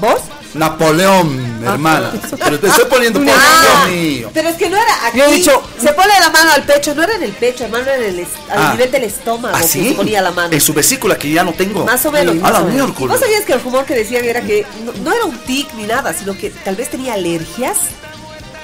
[0.00, 0.20] ¿Vos?
[0.54, 1.72] Napoleón, Ah.
[1.72, 2.12] hermana.
[2.44, 4.30] Pero te estoy poniendo por Ah, Dios mío.
[4.34, 5.18] Pero es que no era aquí.
[5.18, 7.84] Yo he dicho- se pone la mano al pecho, no era en el pecho, hermano,
[7.84, 8.72] era en el al Ah.
[8.72, 9.88] nivel del estómago ¿Ah, que sí?
[9.90, 10.52] se ponía la mano.
[10.52, 11.84] En su vesícula que ya no tengo.
[11.84, 12.36] Más o menos.
[12.36, 12.74] A más la o menos.
[12.86, 13.10] miércoles.
[13.12, 15.84] ¿Vos sabías que el rumor que decían era que no, no era un tic ni
[15.84, 17.76] nada, sino que tal vez tenía alergias?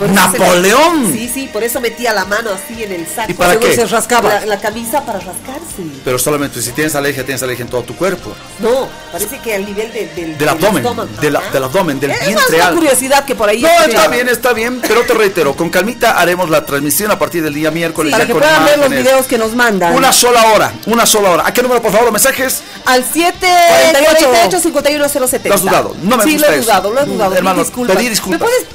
[0.06, 1.12] Eso ¡Napoleón!
[1.12, 3.30] Sí, sí, por eso metía la mano así en el saco.
[3.30, 3.74] ¿Y para qué?
[3.74, 4.28] se rascaba.
[4.40, 5.82] La, la camisa para rascarse.
[6.04, 8.32] Pero solamente si tienes alergia, tienes alergia en todo tu cuerpo.
[8.60, 10.82] No, parece que al nivel de- del, Del abdomen,
[11.20, 12.76] de del abdomen, del Es vientre alto.
[12.76, 13.60] curiosidad que por ahí.
[13.62, 17.42] No, está bien, está bien, pero te reitero, con calmita haremos la transmisión a partir
[17.42, 18.12] del día miércoles.
[18.12, 19.94] Para ya que puedan ver los videos que nos mandan.
[19.94, 21.46] Una sola hora, una sola hora.
[21.46, 22.62] ¿A qué número, por favor, los mensajes?
[22.84, 24.28] Al 7 48.
[24.28, 25.48] 48 51 070.
[25.48, 26.64] Lo has dudado, no me sí, gusta lo he eso.
[26.66, 27.34] dudado, lo he dudado.
[27.34, 27.96] Hermano, disculpas.
[27.96, 28.40] pedí disculpas.
[28.40, 28.66] ¿Me puedes,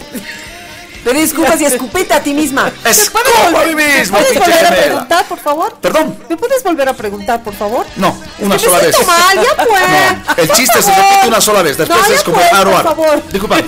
[1.04, 2.72] Pedí disculpas y escupite a ti misma.
[2.86, 3.20] Escupa
[3.52, 5.76] ¿Me a mí mismo, ¿Puedes pinche volver a preguntar, por favor?
[5.82, 6.18] Perdón.
[6.30, 7.86] ¿Me puedes volver a preguntar, por favor?
[7.98, 8.96] No, una me sola vez.
[9.06, 9.82] mal, ya pues.
[9.82, 13.24] No, el chiste se repite una sola vez, después es como aro por favor.
[13.32, 13.66] Discúlpame.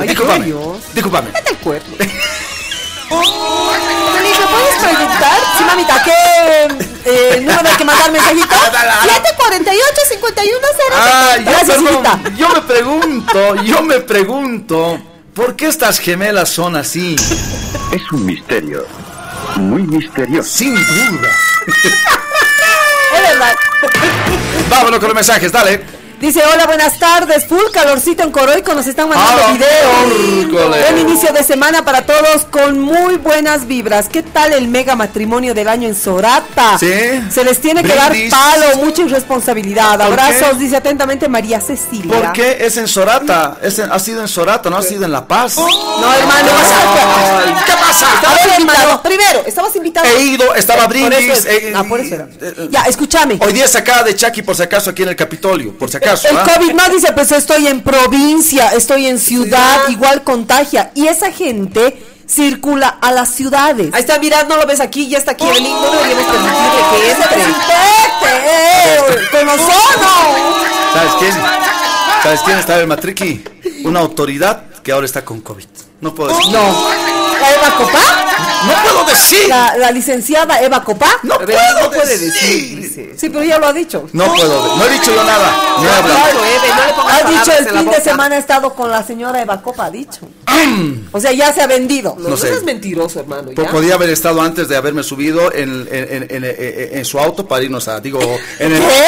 [0.00, 0.44] Ay, Discúlpame.
[0.44, 0.76] Dios.
[0.94, 1.30] Discúlpame.
[1.32, 1.88] Vete al cuerpo.
[5.56, 6.12] Sí, mamita, ¿qué
[7.04, 8.46] eh, número hay que mandar mensajito?
[9.02, 10.58] 748 51
[10.94, 14.98] Ay, yo, perdón, yo me pregunto, yo me pregunto,
[15.38, 17.14] ¿por qué estas gemelas son así?
[17.92, 18.84] Es un misterio.
[19.54, 20.48] Muy misterioso.
[20.48, 21.28] Sin duda.
[24.68, 25.97] Vámonos con los mensajes, dale.
[26.20, 27.46] Dice, hola, buenas tardes.
[27.46, 28.74] Full calorcito en Coroico.
[28.74, 30.80] Nos están mandando Ah, videos.
[30.80, 34.08] Buen inicio de semana para todos con muy buenas vibras.
[34.08, 36.76] ¿Qué tal el mega matrimonio del año en Sorata?
[36.76, 36.90] Sí.
[37.30, 39.92] Se les tiene que dar palo, mucha irresponsabilidad.
[39.92, 40.58] ¿Por Abrazos, qué?
[40.58, 42.12] dice atentamente María Cecilia.
[42.12, 43.56] ¿Por qué es en Sorata?
[43.62, 45.54] Es en- ha sido en Sorata, no ha sido en La Paz.
[45.56, 45.68] No,
[46.14, 46.50] hermano.
[47.64, 48.06] ¿Qué pasa?
[48.26, 49.02] A ver, hermano.
[49.04, 50.04] Primero, estabas invitado.
[50.08, 51.38] He ido, estaba Por eso brindis.
[51.38, 52.26] es- eh, ah, por eso era.
[52.40, 53.38] eh, Ya, escúchame.
[53.40, 55.96] Hoy día es acá de Chucky, por si acaso, aquí en el Capitolio, por si
[55.96, 56.07] acaso.
[56.24, 56.44] El ¿ah?
[56.54, 60.90] COVID no dice, pues estoy en provincia, estoy en ciudad, igual contagia.
[60.94, 63.92] Y esa gente circula a las ciudades.
[63.92, 65.74] Ahí está, mirad, no lo ves aquí, ya está aquí el link.
[65.74, 67.38] No deberíamos permitirle que entre.
[68.30, 69.28] ¡Vete!
[69.30, 70.12] ¡Con ozono!
[70.92, 71.34] ¿Sabes quién?
[72.22, 73.44] ¿Sabes quién estaba en Matriqui?
[73.84, 75.66] Una autoridad que ahora está con COVID.
[76.00, 76.52] No puedo decir.
[76.52, 77.07] No.
[77.40, 78.24] ¿La Eva Copá?
[78.66, 79.48] No puedo decir.
[79.48, 81.08] ¿La, la licenciada Eva Copá?
[81.22, 82.80] No puedo no puede decir.
[82.80, 83.14] decir.
[83.16, 84.08] Sí, pero ya lo ha dicho.
[84.12, 84.76] No puedo.
[84.76, 85.52] No he dicho yo nada.
[85.78, 86.18] No he hablado.
[86.20, 89.02] Claro, Eve, no le pongas Ha dicho el fin de semana ha estado con la
[89.04, 90.20] señora Eva Copa, ha dicho.
[91.12, 92.16] O sea, ya se ha vendido.
[92.18, 92.48] No, No sé.
[92.48, 93.50] seas mentiroso, hermano.
[93.54, 93.70] Po- ¿ya?
[93.70, 97.46] Podía haber estado antes de haberme subido en, en- en- en- en- en su auto
[97.46, 98.20] para irnos a, digo,
[98.58, 98.80] en el...
[98.80, 99.04] ¿Qué?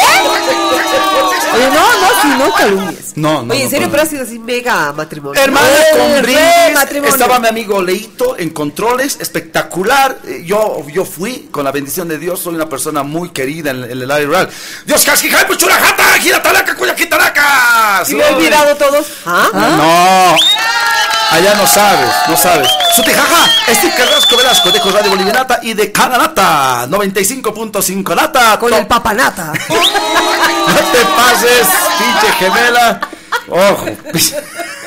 [1.52, 3.12] Oye, no, no, si no calumnies.
[3.16, 3.52] No, no.
[3.52, 5.40] Oye, en no serio, pero ha sido así mega matrimonio.
[5.42, 7.14] Hermano, con brindis, matrimonio.
[7.14, 10.18] estaba mi amigo Leito en controles, espectacular.
[10.26, 13.85] Eh, Yo, yo fui, con la bendición de Dios, soy una persona muy querida en,
[13.85, 14.50] en el área rural.
[14.87, 18.02] Dios casquijay, puchurajata, giratalaca, cuyaquitaraca.
[18.09, 19.06] ¿Y me he olvidado todos?
[19.26, 19.48] ¿Ah?
[19.52, 22.68] No, allá no sabes, no sabes.
[22.94, 28.59] Sutijaja, Steve Carrasco Velasco, de Radio Bolivianata y de Cananata, 95.5 Nata.
[28.59, 29.52] Con el papanata.
[29.68, 33.00] no te pases, pinche gemela.
[33.48, 33.87] Ojo.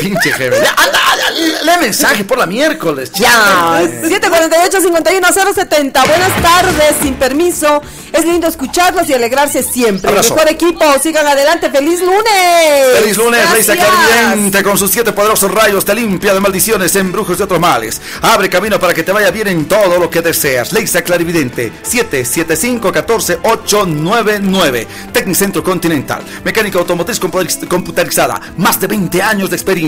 [0.00, 0.64] Pinche gemela.
[0.64, 3.10] Ya, anda, anda, lee mensaje por la miércoles.
[3.12, 4.08] Ya, chico.
[4.08, 7.82] 748 51 070 Buenas tardes, sin permiso.
[8.12, 10.10] Es lindo escucharlos y alegrarse siempre.
[10.10, 10.34] Abrazo.
[10.34, 11.70] Mejor equipo, sigan adelante.
[11.70, 12.98] ¡Feliz lunes!
[13.00, 13.78] Feliz lunes, Gracias.
[13.78, 18.00] Clarividente con sus siete poderosos rayos te limpia de maldiciones, embrujos y otros males.
[18.22, 20.72] Abre camino para que te vaya bien en todo lo que deseas.
[20.72, 24.86] Leisa Clarividente 775-14899.
[25.12, 26.22] Tecnicentro Continental.
[26.44, 28.40] Mecánica automotriz compu- computarizada.
[28.58, 29.81] Más de 20 años de experiencia.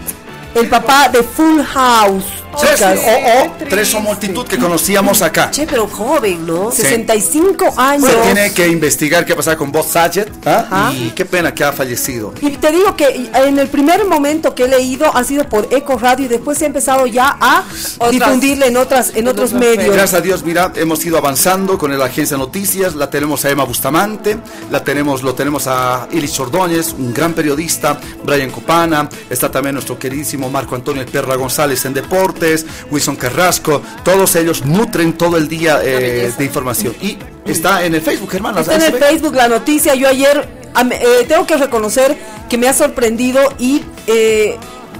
[0.56, 2.26] el papá de Full House.
[2.59, 5.49] Tres, o, o tres o multitud que conocíamos acá.
[5.51, 6.71] Che, pero joven, ¿no?
[6.71, 6.81] Sí.
[6.81, 8.09] 65 años.
[8.09, 10.29] Se tiene que investigar qué pasaba con Bob Saget.
[10.45, 10.91] ¿ah?
[10.95, 12.33] Y qué pena que ha fallecido.
[12.41, 15.97] Y te digo que en el primer momento que he leído ha sido por Eco
[15.97, 17.63] Radio y después se ha empezado ya a
[17.97, 19.93] Otras- difundirle en otras en otros otras medios.
[19.95, 23.49] Gracias a Dios, mira, hemos ido avanzando con la agencia de noticias, la tenemos a
[23.51, 24.38] Emma Bustamante,
[24.71, 29.97] la tenemos, lo tenemos a Ilis Ordóñez, un gran periodista, Brian Copana, está también nuestro
[29.97, 31.93] queridísimo Marco Antonio El Perra González en
[32.39, 36.95] deportes, Wilson Carrasco, todos ellos nutren todo el día eh, de información.
[37.02, 38.60] Y está en el Facebook, hermano.
[38.60, 39.95] Está en el Facebook la noticia.
[39.95, 40.47] Yo ayer
[40.91, 42.17] eh, tengo que reconocer
[42.49, 44.58] que me ha sorprendido y eh,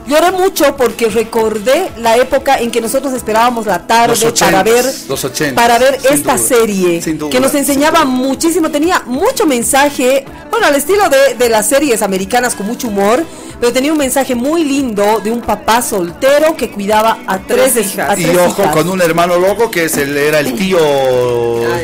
[0.08, 4.86] lloré mucho porque recordé la época en que nosotros esperábamos la tarde Los para ver
[4.86, 9.46] ochentas, los ochentas, para ver esta duda, serie duda, que nos enseñaba muchísimo, tenía mucho
[9.46, 13.24] mensaje, bueno, al estilo de, de las series americanas con mucho humor,
[13.60, 18.02] pero tenía un mensaje muy lindo de un papá soltero que cuidaba a tres, de-
[18.02, 18.76] a Y ojo hijas.
[18.76, 20.78] con un hermano loco que es el, era el tío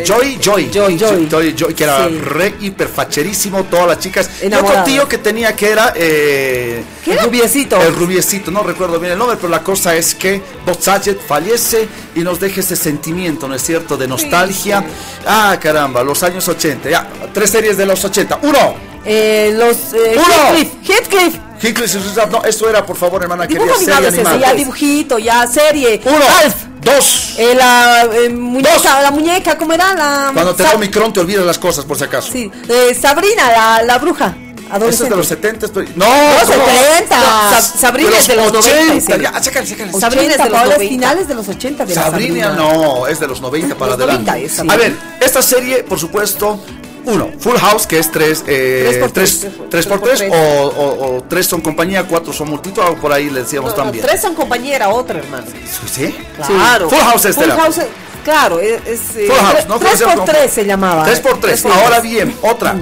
[0.05, 1.27] Joy, Joy, Joy, Joy.
[1.29, 2.17] Joy, Joy, que era Sí.
[2.19, 4.29] re hiper facherísimo, todas las chicas.
[4.41, 7.21] Y otro tío que tenía que era, eh, ¿Qué era?
[7.23, 7.81] El rubiecito.
[7.81, 11.87] El rubiecito, no recuerdo bien el nombre, pero la cosa es que Bob Saget fallece
[12.15, 13.97] y nos deja ese sentimiento, ¿no es cierto?
[13.97, 14.83] De nostalgia.
[15.25, 16.89] Ah, caramba, los años 80.
[16.89, 18.39] Ya, tres series de los 80.
[18.41, 18.75] Uno.
[19.07, 20.25] Eh, los eh, Uno.
[20.25, 21.35] Heathcliff, Heathcliff.
[21.61, 24.37] Heathcliff y sus- No, esto era, por favor, hermana, Dibujo querida animado serie animada.
[24.51, 26.01] ya dibujito, ya serie.
[26.05, 26.25] Uno.
[26.43, 26.55] Alf.
[26.81, 27.33] Dos.
[27.37, 29.93] Eh, la eh, muñeca, la muñeca, ¿cómo era?
[29.95, 32.31] La Cuando te da Omicron te olvidas las cosas, por si acaso.
[32.31, 34.35] Sí, eh, Sabrina, la, la bruja.
[34.77, 35.87] Eso es de los 70, pero...
[35.95, 37.19] No, no, 70.
[37.19, 39.91] no, Sa- Sabrina es de los 80, 90, Ya, sácale, sácale.
[39.93, 40.89] Sabrina es de los Paola es 90.
[40.89, 44.31] finales de los 80 de la Sabrina no, es de los 90 para Los adelante.
[44.31, 44.67] 90 es, sí.
[44.67, 46.59] A ver, esta serie, por supuesto,
[47.05, 50.29] uno, Full House, que es tres, eh, Tres por tres, tres, tres por tres tres,
[50.29, 53.71] por o, o- o tres son compañía, cuatro son multitud, algo por ahí le decíamos
[53.71, 54.05] No, no, también.
[54.05, 55.45] tres son compañera, otra, hermano.
[55.91, 56.15] ¿Sí?
[56.47, 56.89] Claro.
[56.89, 57.61] Full House es Full Estela.
[57.63, 57.79] House,
[58.23, 58.79] claro, es.
[59.15, 59.79] eh, Full House, tres- ¿no?
[59.79, 61.03] Tres por tres se llamaba.
[61.05, 61.61] Tres por tres.
[61.61, 62.11] Tres Ahora tres.
[62.11, 62.75] bien, otra.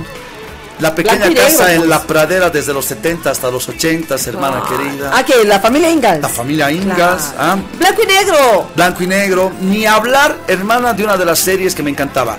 [0.80, 1.90] La pequeña negro, casa en pues.
[1.90, 5.12] la pradera desde los 70 hasta los 80, hermana querida.
[5.14, 6.22] Ah, que la familia Ingalls.
[6.22, 7.32] La familia Ingalls.
[7.38, 7.58] ah.
[7.78, 8.68] Blanco y negro.
[8.76, 9.52] Blanco y negro.
[9.62, 12.38] Ni hablar, hermana, de una de las series que me encantaba.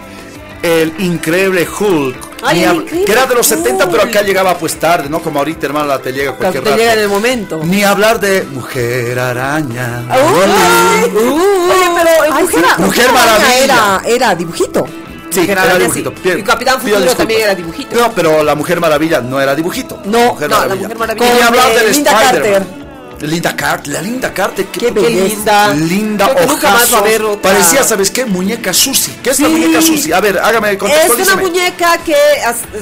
[0.65, 2.17] El increíble Hulk.
[2.43, 4.11] Ay, el Increíble que era de los 70, pero Hulk.
[4.17, 5.21] acá llegaba pues tarde, ¿no?
[5.21, 6.81] Como ahorita, hermana, te llega cualquier te rato.
[6.81, 7.61] llega en el momento.
[7.65, 10.05] Ni hablar de Mujer Araña.
[10.09, 11.23] Uy, uy.
[11.23, 13.59] Oye, pero eh, Ay, mujer, Mujer Maravilla.
[13.63, 14.87] Era, era dibujito.
[15.31, 16.11] Sí, era dibujito.
[16.17, 16.21] sí.
[16.25, 17.97] Bien, Y Capitán Futuro también era dibujito.
[17.97, 20.01] No, pero la Mujer Maravilla no era dibujito.
[20.07, 20.89] No, Mujer no, la Maravilla.
[20.89, 21.27] Mujer Maravilla.
[21.27, 22.11] Y ni hablar eh, del Linda.
[22.13, 22.84] Carter.
[23.21, 25.75] Linda Carter, la Linda Carter, qué, Qué linda.
[25.75, 27.53] linda, Creo que nunca más va a haber otra.
[27.53, 28.25] Parecía, ¿sabes qué?
[28.25, 29.13] Muñeca Susi.
[29.23, 30.13] ¿Qué es la muñeca Susi?
[30.13, 32.17] A ver, hágame Es una muñeca que,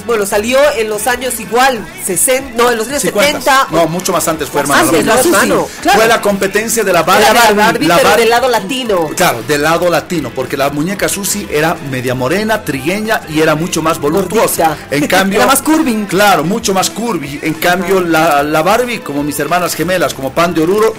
[0.07, 3.41] bueno, salió en los años igual, 60, no, en los años 50.
[3.41, 3.66] 70.
[3.70, 4.83] No, mucho más antes fue, hermano.
[4.89, 5.16] antes, la.
[5.22, 5.68] Claro.
[5.95, 7.24] Fue la competencia de la Barbie.
[7.33, 9.09] La Barbie, la pero del lado latino.
[9.16, 13.83] Claro, del lado latino, porque la muñeca Susi era media morena, trigueña y era mucho
[13.83, 14.68] más voluptuosa.
[14.68, 14.97] Gordita.
[14.97, 16.07] En cambio, Era más curvy.
[16.09, 17.41] Claro, mucho más curvy.
[17.43, 20.95] En cambio, la, la Barbie, como mis hermanas gemelas, como pan de oruro,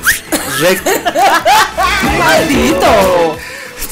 [0.60, 0.92] recta.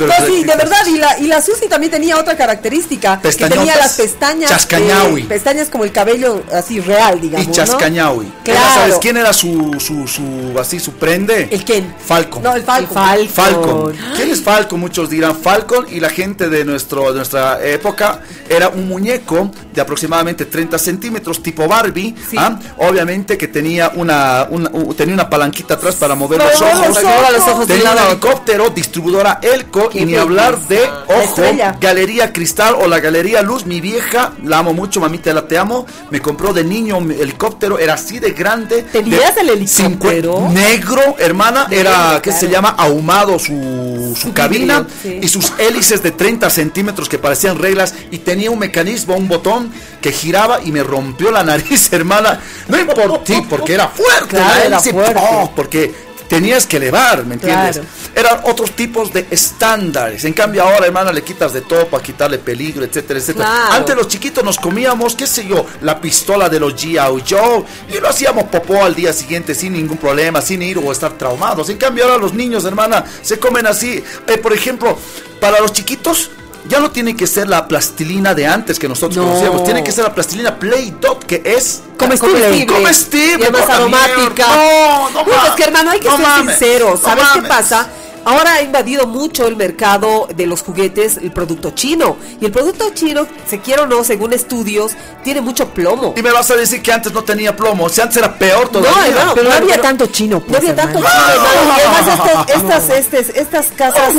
[0.08, 3.76] No, sí, de verdad, y la, y la Susi también tenía otra característica, que tenía
[3.78, 5.22] las pestañas, Chascañaui.
[5.22, 7.54] eh, pestañas como el cabello así real, digamos, Y ¿no?
[7.54, 8.32] Chascañaui.
[8.44, 8.60] Claro.
[8.60, 11.48] Era, ¿Sabes quién era su, su, su, así, su prende?
[11.52, 11.94] ¿El quién?
[12.06, 12.44] Falcon.
[12.44, 12.96] No, el Falcon.
[12.98, 13.30] Falcon.
[13.30, 13.98] Falcon.
[14.16, 14.80] ¿Quién es Falcon?
[14.80, 19.82] Muchos dirán Falcon y la gente de, nuestro, de nuestra época era un muñeco de
[19.82, 22.16] aproximadamente 30 centímetros tipo Barbie.
[22.30, 22.36] Sí.
[22.40, 22.58] ¿ah?
[22.78, 26.88] Obviamente que tenía una, una- tenía una palanquita atrás para mover los ojos.
[26.88, 27.32] los ojos.
[27.34, 31.42] los ojos de tenía un helicóptero, distribuidora Elco y ni hablar de, ojo.
[31.80, 33.66] Galería Cristal o la Galería Luz.
[33.66, 35.86] Mi vieja, la amo mucho, mamita, la te amo.
[36.10, 38.84] Me compró de niño un helicóptero, era así de grande.
[38.84, 40.50] ¿Tenías de el helicóptero?
[40.50, 42.70] Negro, hermana, era, ¿qué se llama?
[42.78, 45.20] Ahumado su, su cabina sí.
[45.22, 49.72] y sus hélices de 30 centímetros que parecían reglas y tenía un mecanismo, un botón
[50.02, 52.40] que giraba y me rompió la nariz, hermana.
[52.68, 55.22] No importa, porque era fuerte Claro, la era fuerte.
[55.22, 55.52] ¡oh!
[55.56, 57.80] porque tenías que elevar, ¿me entiendes?
[57.80, 57.90] Claro.
[58.16, 60.24] Eran otros tipos de estándares.
[60.24, 63.46] En cambio ahora, hermana, le quitas de todo para quitarle peligro, etcétera, etcétera.
[63.46, 63.74] Claro.
[63.74, 67.22] Antes los chiquitos nos comíamos, qué sé yo, la pistola de los G.I.
[67.30, 71.18] Joe y lo hacíamos popó al día siguiente sin ningún problema, sin ir o estar
[71.18, 71.70] traumados.
[71.70, 74.02] En cambio ahora los niños, hermana, se comen así.
[74.26, 74.98] Eh, por ejemplo,
[75.42, 76.32] para los chiquitos
[76.68, 79.28] ya no tiene que ser la plastilina de antes que nosotros No.
[79.32, 82.66] conocíamos, tiene que ser la plastilina Play-Dot que es Comestible.
[82.66, 84.48] Comestible, Y más aromática.
[84.48, 85.50] No, no Pues mames.
[85.52, 86.58] es que hermano, hay que No ser mames.
[86.58, 87.02] sinceros.
[87.04, 87.88] No ¿Sabes qué pasa?
[88.24, 92.18] Ahora ha invadido mucho el mercado de los juguetes, el producto chino.
[92.40, 94.92] Y el producto chino, se quiera o no, según estudios,
[95.24, 96.14] tiene mucho plomo.
[96.16, 98.92] Y me vas a decir que antes no tenía plomo, si antes era peor todavía.
[98.92, 100.38] No, hermano, Pero no había pero- tanto chino.
[100.38, 101.16] No pues, había tanto hermano.
[101.20, 101.78] chino, hermano.
[101.78, 102.90] Y además estos- estas,
[103.26, 104.14] estas, estas casas,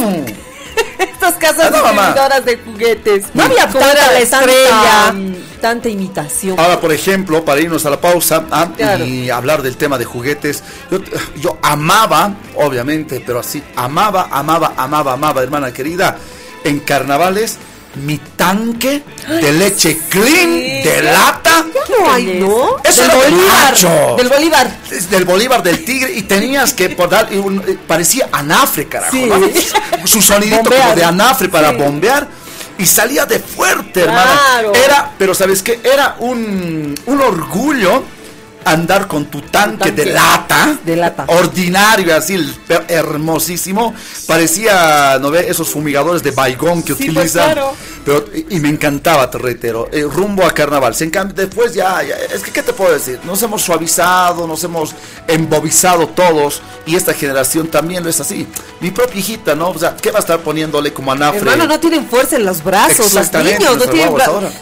[0.98, 3.24] estas casas distribuidoras de juguetes.
[3.34, 4.80] No había tanta, la estrella.
[5.06, 6.58] tanta, tanta imitación.
[6.58, 9.04] Ahora, por ejemplo, para irnos a la pausa ah, Claro.
[9.04, 10.98] y hablar del tema de juguetes, yo,
[11.40, 16.16] yo amaba, obviamente, pero así, amaba, amaba, amaba, amaba, hermana querida,
[16.64, 17.58] en carnavales,
[17.96, 21.64] mi tanque de leche clean, de lata,
[22.00, 22.76] No hay, ¿no?
[22.82, 23.70] Eso del era Bolívar.
[23.70, 24.14] macho.
[24.16, 24.78] Del Bolívar.
[24.90, 27.42] es del Bolívar del Tigre, y tenías que por dar, eh,
[27.86, 29.16] parecía anafre, carajo,
[30.04, 30.82] su sonidito Bombear.
[30.82, 32.26] como de anafre para bombear.
[32.78, 34.40] Y salía de fuerte, hermana.
[34.50, 34.72] Claro.
[34.74, 35.78] Era, pero ¿sabes qué?
[35.84, 38.02] Era un, un orgullo
[38.64, 42.36] andar con tu tanque, de lata, de lata, ordinario, así,
[42.88, 43.94] hermosísimo,
[44.26, 45.46] parecía, ¿no ve?
[45.48, 47.74] Esos fumigadores de Baigón que Sí, pues, utilizan, claro.
[48.04, 50.94] pero y, y me encantaba, te reitero, eh, rumbo a Carnaval.
[50.94, 53.18] Se encanta, después ya, ya, es que, ¿qué te puedo decir?
[53.24, 54.94] Nos hemos suavizado, nos hemos
[55.26, 58.46] embobizado todos, y esta generación también lo es así.
[58.80, 59.70] Mi propia hijita, ¿no?
[59.70, 61.40] O sea, ¿qué va a estar poniéndole como anafre?
[61.40, 64.14] Hermano, no tienen fuerza en los brazos, los niños, no tienen,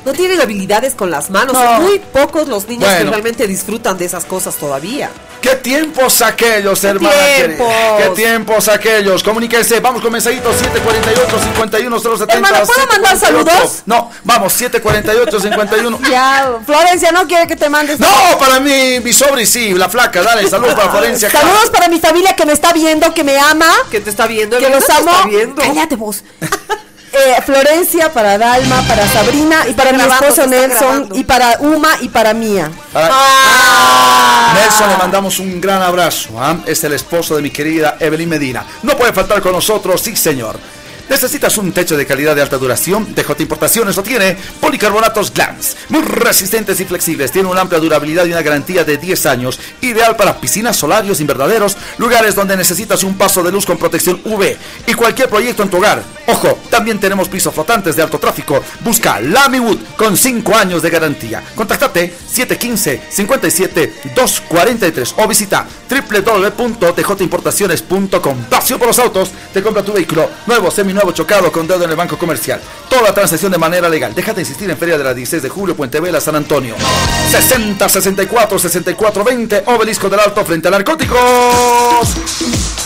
[0.05, 1.55] no tienen habilidades con las manos.
[1.55, 1.61] No.
[1.63, 5.11] Son muy pocos los niños que realmente disfrutan de esas cosas todavía.
[5.41, 7.73] ¿Qué tiempos aquellos, hermana tiempos?
[7.99, 9.23] ¿Qué tiempos aquellos?
[9.23, 13.27] Comuníquense, vamos con mensajitos 748 51 070 Hermana, ¿puedo mandar 748.
[13.27, 13.83] saludos?
[13.87, 17.99] No, vamos, 748 51 Ya, Florencia no quiere que te mandes.
[17.99, 21.31] No, para mí, mi sobri sí, la flaca, dale, saludos para Florencia.
[21.31, 24.59] Saludos para mi familia que me está viendo, que me ama, Que te está viendo,
[24.59, 25.11] que los amo.
[25.11, 25.63] está viendo.
[25.63, 26.23] Cállate vos.
[27.13, 31.15] Eh, Florencia, para Dalma, para Sabrina y para mi esposo Nelson grabando.
[31.17, 32.71] y para Uma y para Mía.
[32.93, 34.53] Para- Ah.
[34.55, 36.31] Nelson, le mandamos un gran abrazo.
[36.39, 36.57] ¿ah?
[36.67, 38.65] Es el esposo de mi querida Evelyn Medina.
[38.83, 40.59] No puede faltar con nosotros, sí, señor.
[41.11, 43.17] ¿Necesitas un techo de calidad de alta duración?
[43.17, 44.37] TJ Importaciones lo tiene.
[44.61, 45.77] Policarbonatos Glans.
[45.89, 47.33] Muy resistentes y flexibles.
[47.33, 49.59] Tiene una amplia durabilidad y una garantía de 10 años.
[49.81, 54.57] Ideal para piscinas, solarios, invernaderos, lugares donde necesitas un paso de luz con protección UV
[54.87, 56.01] y cualquier proyecto en tu hogar.
[56.29, 58.63] Ojo, también tenemos pisos flotantes de alto tráfico.
[58.85, 61.43] Busca Lamywood con 5 años de garantía.
[61.57, 68.45] Contáctate 715-57-243 o visita www.tjimportaciones.com.
[68.49, 70.71] Pasión por los autos, te compra tu vehículo nuevo,
[71.01, 72.61] seminuevo, chocado con deuda en el banco comercial.
[72.89, 74.15] Toda la transacción de manera legal.
[74.15, 76.75] Déjate insistir en Feria de la 16 de julio, Puente Vela, San Antonio.
[77.31, 81.19] 60 64 64 20, Obelisco del Alto frente a narcóticos.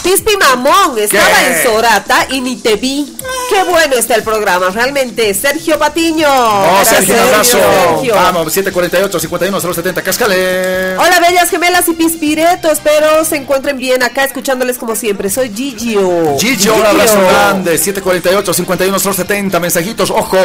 [0.02, 1.46] Pispi Mamón estaba ¿Qué?
[1.46, 3.13] en Sorata y ni te vi.
[3.50, 5.32] Qué bueno está el programa, realmente.
[5.34, 6.28] Sergio Patiño.
[6.28, 7.58] Oh, Sergio, un abrazo.
[7.58, 8.14] Sergio.
[8.14, 10.96] Vamos, 748 51 070, Cascale.
[10.96, 12.70] Hola, bellas gemelas y pispireto.
[12.70, 15.30] Espero se encuentren bien acá escuchándoles como siempre.
[15.30, 16.36] Soy Gigio.
[16.38, 17.78] Gigio, un abrazo grande.
[17.78, 20.10] 748 51 070, mensajitos.
[20.10, 20.38] Ojo,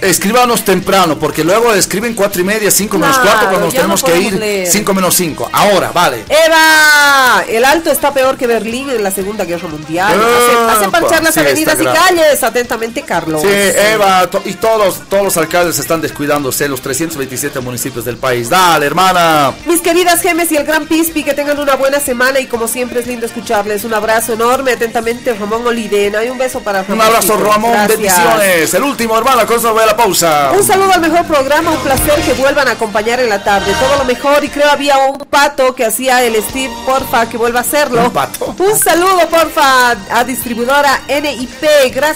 [0.00, 3.80] escríbanos temprano, porque luego escriben 4 y media, 5 menos Claro, 4, cuando nos no
[3.80, 4.32] tenemos que ir.
[4.34, 4.66] leer.
[4.70, 5.50] 5 menos 5.
[5.52, 6.24] Ahora, vale.
[6.28, 10.12] Eva, el alto está peor que Berlín en la Segunda Guerra Mundial.
[10.12, 12.21] Hacen, hacen parchar las sí, avenidas y grave.
[12.42, 13.42] Atentamente, Carlos.
[13.42, 18.48] Sí, Eva, to- y todos, todos los alcaldes están descuidándose, los 327 municipios del país.
[18.48, 19.52] Dale, hermana.
[19.66, 23.00] Mis queridas gemes y el gran Pispi, que tengan una buena semana y como siempre
[23.00, 23.84] es lindo escucharles.
[23.84, 26.22] Un abrazo enorme, atentamente, Ramón Olidena.
[26.24, 27.06] Y un beso para Un Ramón.
[27.06, 27.76] abrazo, Ramón.
[27.88, 28.72] Bendiciones.
[28.74, 30.52] El último, hermana, con a la pausa.
[30.56, 33.72] Un saludo al mejor programa, un placer que vuelvan a acompañar en la tarde.
[33.80, 37.60] Todo lo mejor y creo había un pato que hacía el Steve, porfa, que vuelva
[37.60, 38.04] a hacerlo.
[38.04, 38.54] ¿Un pato?
[38.58, 41.62] Un saludo, porfa, a distribuidora NIP.
[41.94, 42.11] Gracias.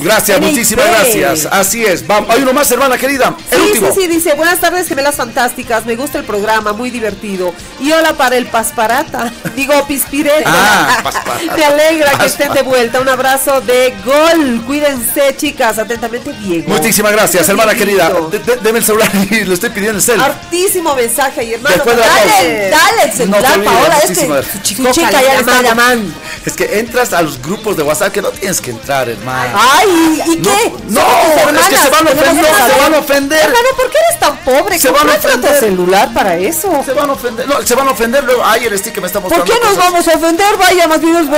[0.00, 0.50] Gracias, NIP.
[0.50, 1.46] muchísimas gracias.
[1.50, 2.06] Así es.
[2.06, 3.34] Vamos, hay uno más, hermana querida.
[3.50, 3.88] El Sí, último.
[3.94, 7.54] sí, sí, dice, buenas tardes, gemelas fantásticas, me gusta el programa, muy divertido.
[7.80, 10.42] Y hola para el Pasparata, digo Pispireta.
[10.46, 11.56] Ah, Pasparata.
[11.56, 14.62] Me alegra que Paspa- estén de vuelta, un abrazo de gol.
[14.66, 16.68] Cuídense, chicas, atentamente, Diego.
[16.68, 18.10] Muchísimas gracias, hermana querida.
[18.30, 20.20] De- de- deme el celular y le estoy pidiendo el cel.
[20.20, 21.74] Hartísimo mensaje ahí, hermano.
[21.76, 22.86] Después de la dale, pausa.
[22.86, 24.52] dale el No celular, olvides, Paola, es que gracias.
[24.76, 26.12] su chica ya le está llamando.
[26.44, 29.56] Es que entras a los grupos de WhatsApp que no tienes que entrar, hermano.
[29.56, 30.72] Ay, ¿y No, qué?
[30.88, 33.38] no, tus es que se van a hermanas, ofender, se van a ofender.
[33.44, 34.78] Hermano, ¿por qué eres tan pobre?
[34.78, 35.60] Se van a ofender.
[35.60, 36.82] celular para eso.
[36.84, 37.46] Se van a ofender.
[37.46, 38.42] No, se van a ofender luego.
[38.44, 39.52] Ay, el stick que me está ¿Por mostrando.
[39.54, 39.92] qué nos cosas.
[39.92, 40.56] vamos a ofender?
[40.58, 41.30] Vaya, más bien.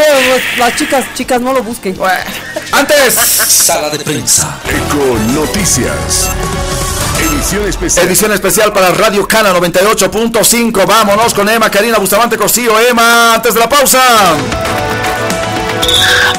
[0.59, 1.97] Las chicas, chicas, no lo busquen.
[2.73, 3.15] Antes.
[3.15, 4.59] Sala de prensa.
[4.67, 6.31] Eco Noticias.
[8.07, 8.73] Edición especial.
[8.73, 10.87] Para Radio Cana 98.5.
[10.87, 12.81] Vámonos con Emma Karina Bustamante Cosío.
[12.81, 14.01] Emma, antes de la pausa.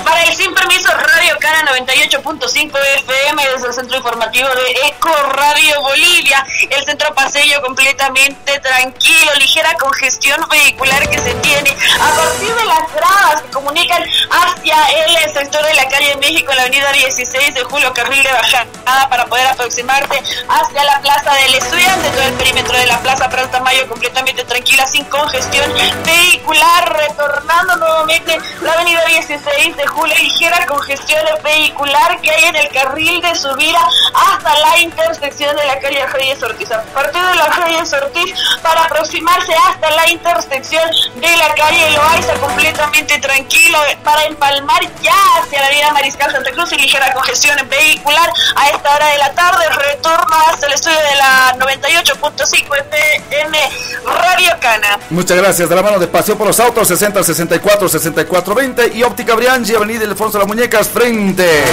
[0.03, 5.81] Para el sin permiso Radio Cana 98.5 FM desde el centro informativo de Eco Radio
[5.81, 6.45] Bolivia.
[6.69, 12.93] El centro pasillo completamente tranquilo, ligera congestión vehicular que se tiene a partir de las
[12.93, 17.93] gradas que comunican hacia el sector de la calle México, la avenida 16 de julio,
[17.93, 22.09] carril de bajada para poder aproximarte hacia la plaza del estudiante.
[22.09, 25.71] Todo el perímetro de la plaza Plaza Mayo completamente tranquila, sin congestión
[26.03, 32.69] vehicular, retornando nuevamente la avenida 16 de julio, ligera congestión vehicular que hay en el
[32.69, 33.79] carril de subida
[34.13, 36.71] hasta la intersección de la calle Reyes Ortiz.
[36.71, 42.33] A partir de la Reyes Ortiz, para aproximarse hasta la intersección de la calle Loaiza,
[42.35, 48.31] completamente tranquilo, para empalmar ya hacia la avenida Mariscal Santa Cruz y ligera congestión vehicular
[48.55, 52.85] a esta hora de la tarde, retorno hasta el estudio de la 98.5
[53.29, 53.59] FM
[54.05, 54.99] Radio Cana.
[55.09, 55.67] Muchas gracias.
[55.67, 59.73] De la mano de Paseo por los Autos, 60 64 64 20 y Óptica Briangi,
[59.73, 61.63] Avenida Ildefonso de las Muñecas, frente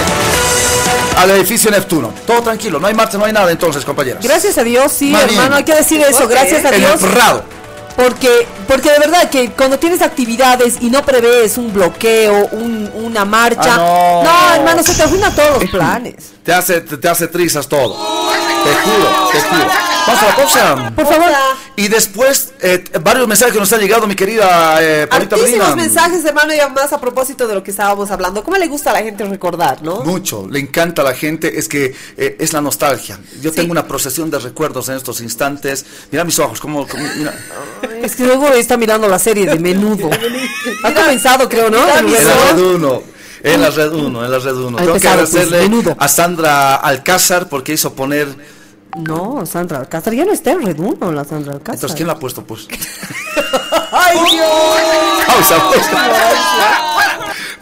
[1.17, 2.13] al edificio Neptuno.
[2.25, 4.23] Todo tranquilo, no hay marcha, no hay nada entonces, compañeras.
[4.23, 5.19] Gracias a Dios, sí, bien.
[5.19, 6.25] hermano, hay que decir eso.
[6.25, 7.01] Gracias a En Dios.
[7.03, 7.43] el.
[7.97, 13.25] Porque, porque de verdad que cuando tienes actividades y no prevés un bloqueo, un- una
[13.25, 14.23] marcha, Ah, no.
[14.23, 14.55] no.
[14.55, 16.15] hermano, se te arruinan todos los planes.
[16.43, 17.95] Te hace, te, te hace trizas todo.
[18.63, 19.67] Te juro, te juro.
[20.05, 20.93] Vamos a la pausa.
[20.95, 21.31] Por favor.
[21.75, 25.75] Y después, eh, varios mensajes que nos han llegado, mi querida eh, Paulita Medina.
[25.75, 28.43] mensajes, hermano, y más a propósito de lo que estábamos hablando.
[28.43, 30.01] ¿Cómo le gusta a la gente recordar, no?
[30.01, 33.19] Mucho, le encanta a la gente, es que eh, es la nostalgia.
[33.41, 35.85] Yo tengo una procesión de recuerdos en estos instantes.
[36.11, 36.85] Mira mis ojos, como,
[37.17, 37.33] mira.
[38.01, 40.09] Es que luego está mirando la serie de menudo.
[40.83, 41.79] Ha comenzado, creo, ¿no?
[41.85, 42.17] mira El mis
[43.43, 43.99] En la red 1.
[43.99, 44.77] En la red 1, en la red 1.
[44.77, 45.95] Ha Tengo que pues, agradecerle menudo.
[45.99, 48.27] a Sandra Alcázar porque hizo poner.
[48.95, 51.75] No, Sandra Alcázar ya no está en Reduno, la Sandra Alcázar.
[51.75, 52.67] Entonces, ¿quién la ha puesto, pues?
[53.91, 54.47] ¡Ay, Dios!
[55.27, 55.85] Pausa, pues.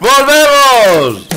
[0.00, 1.31] ¡Volvemos!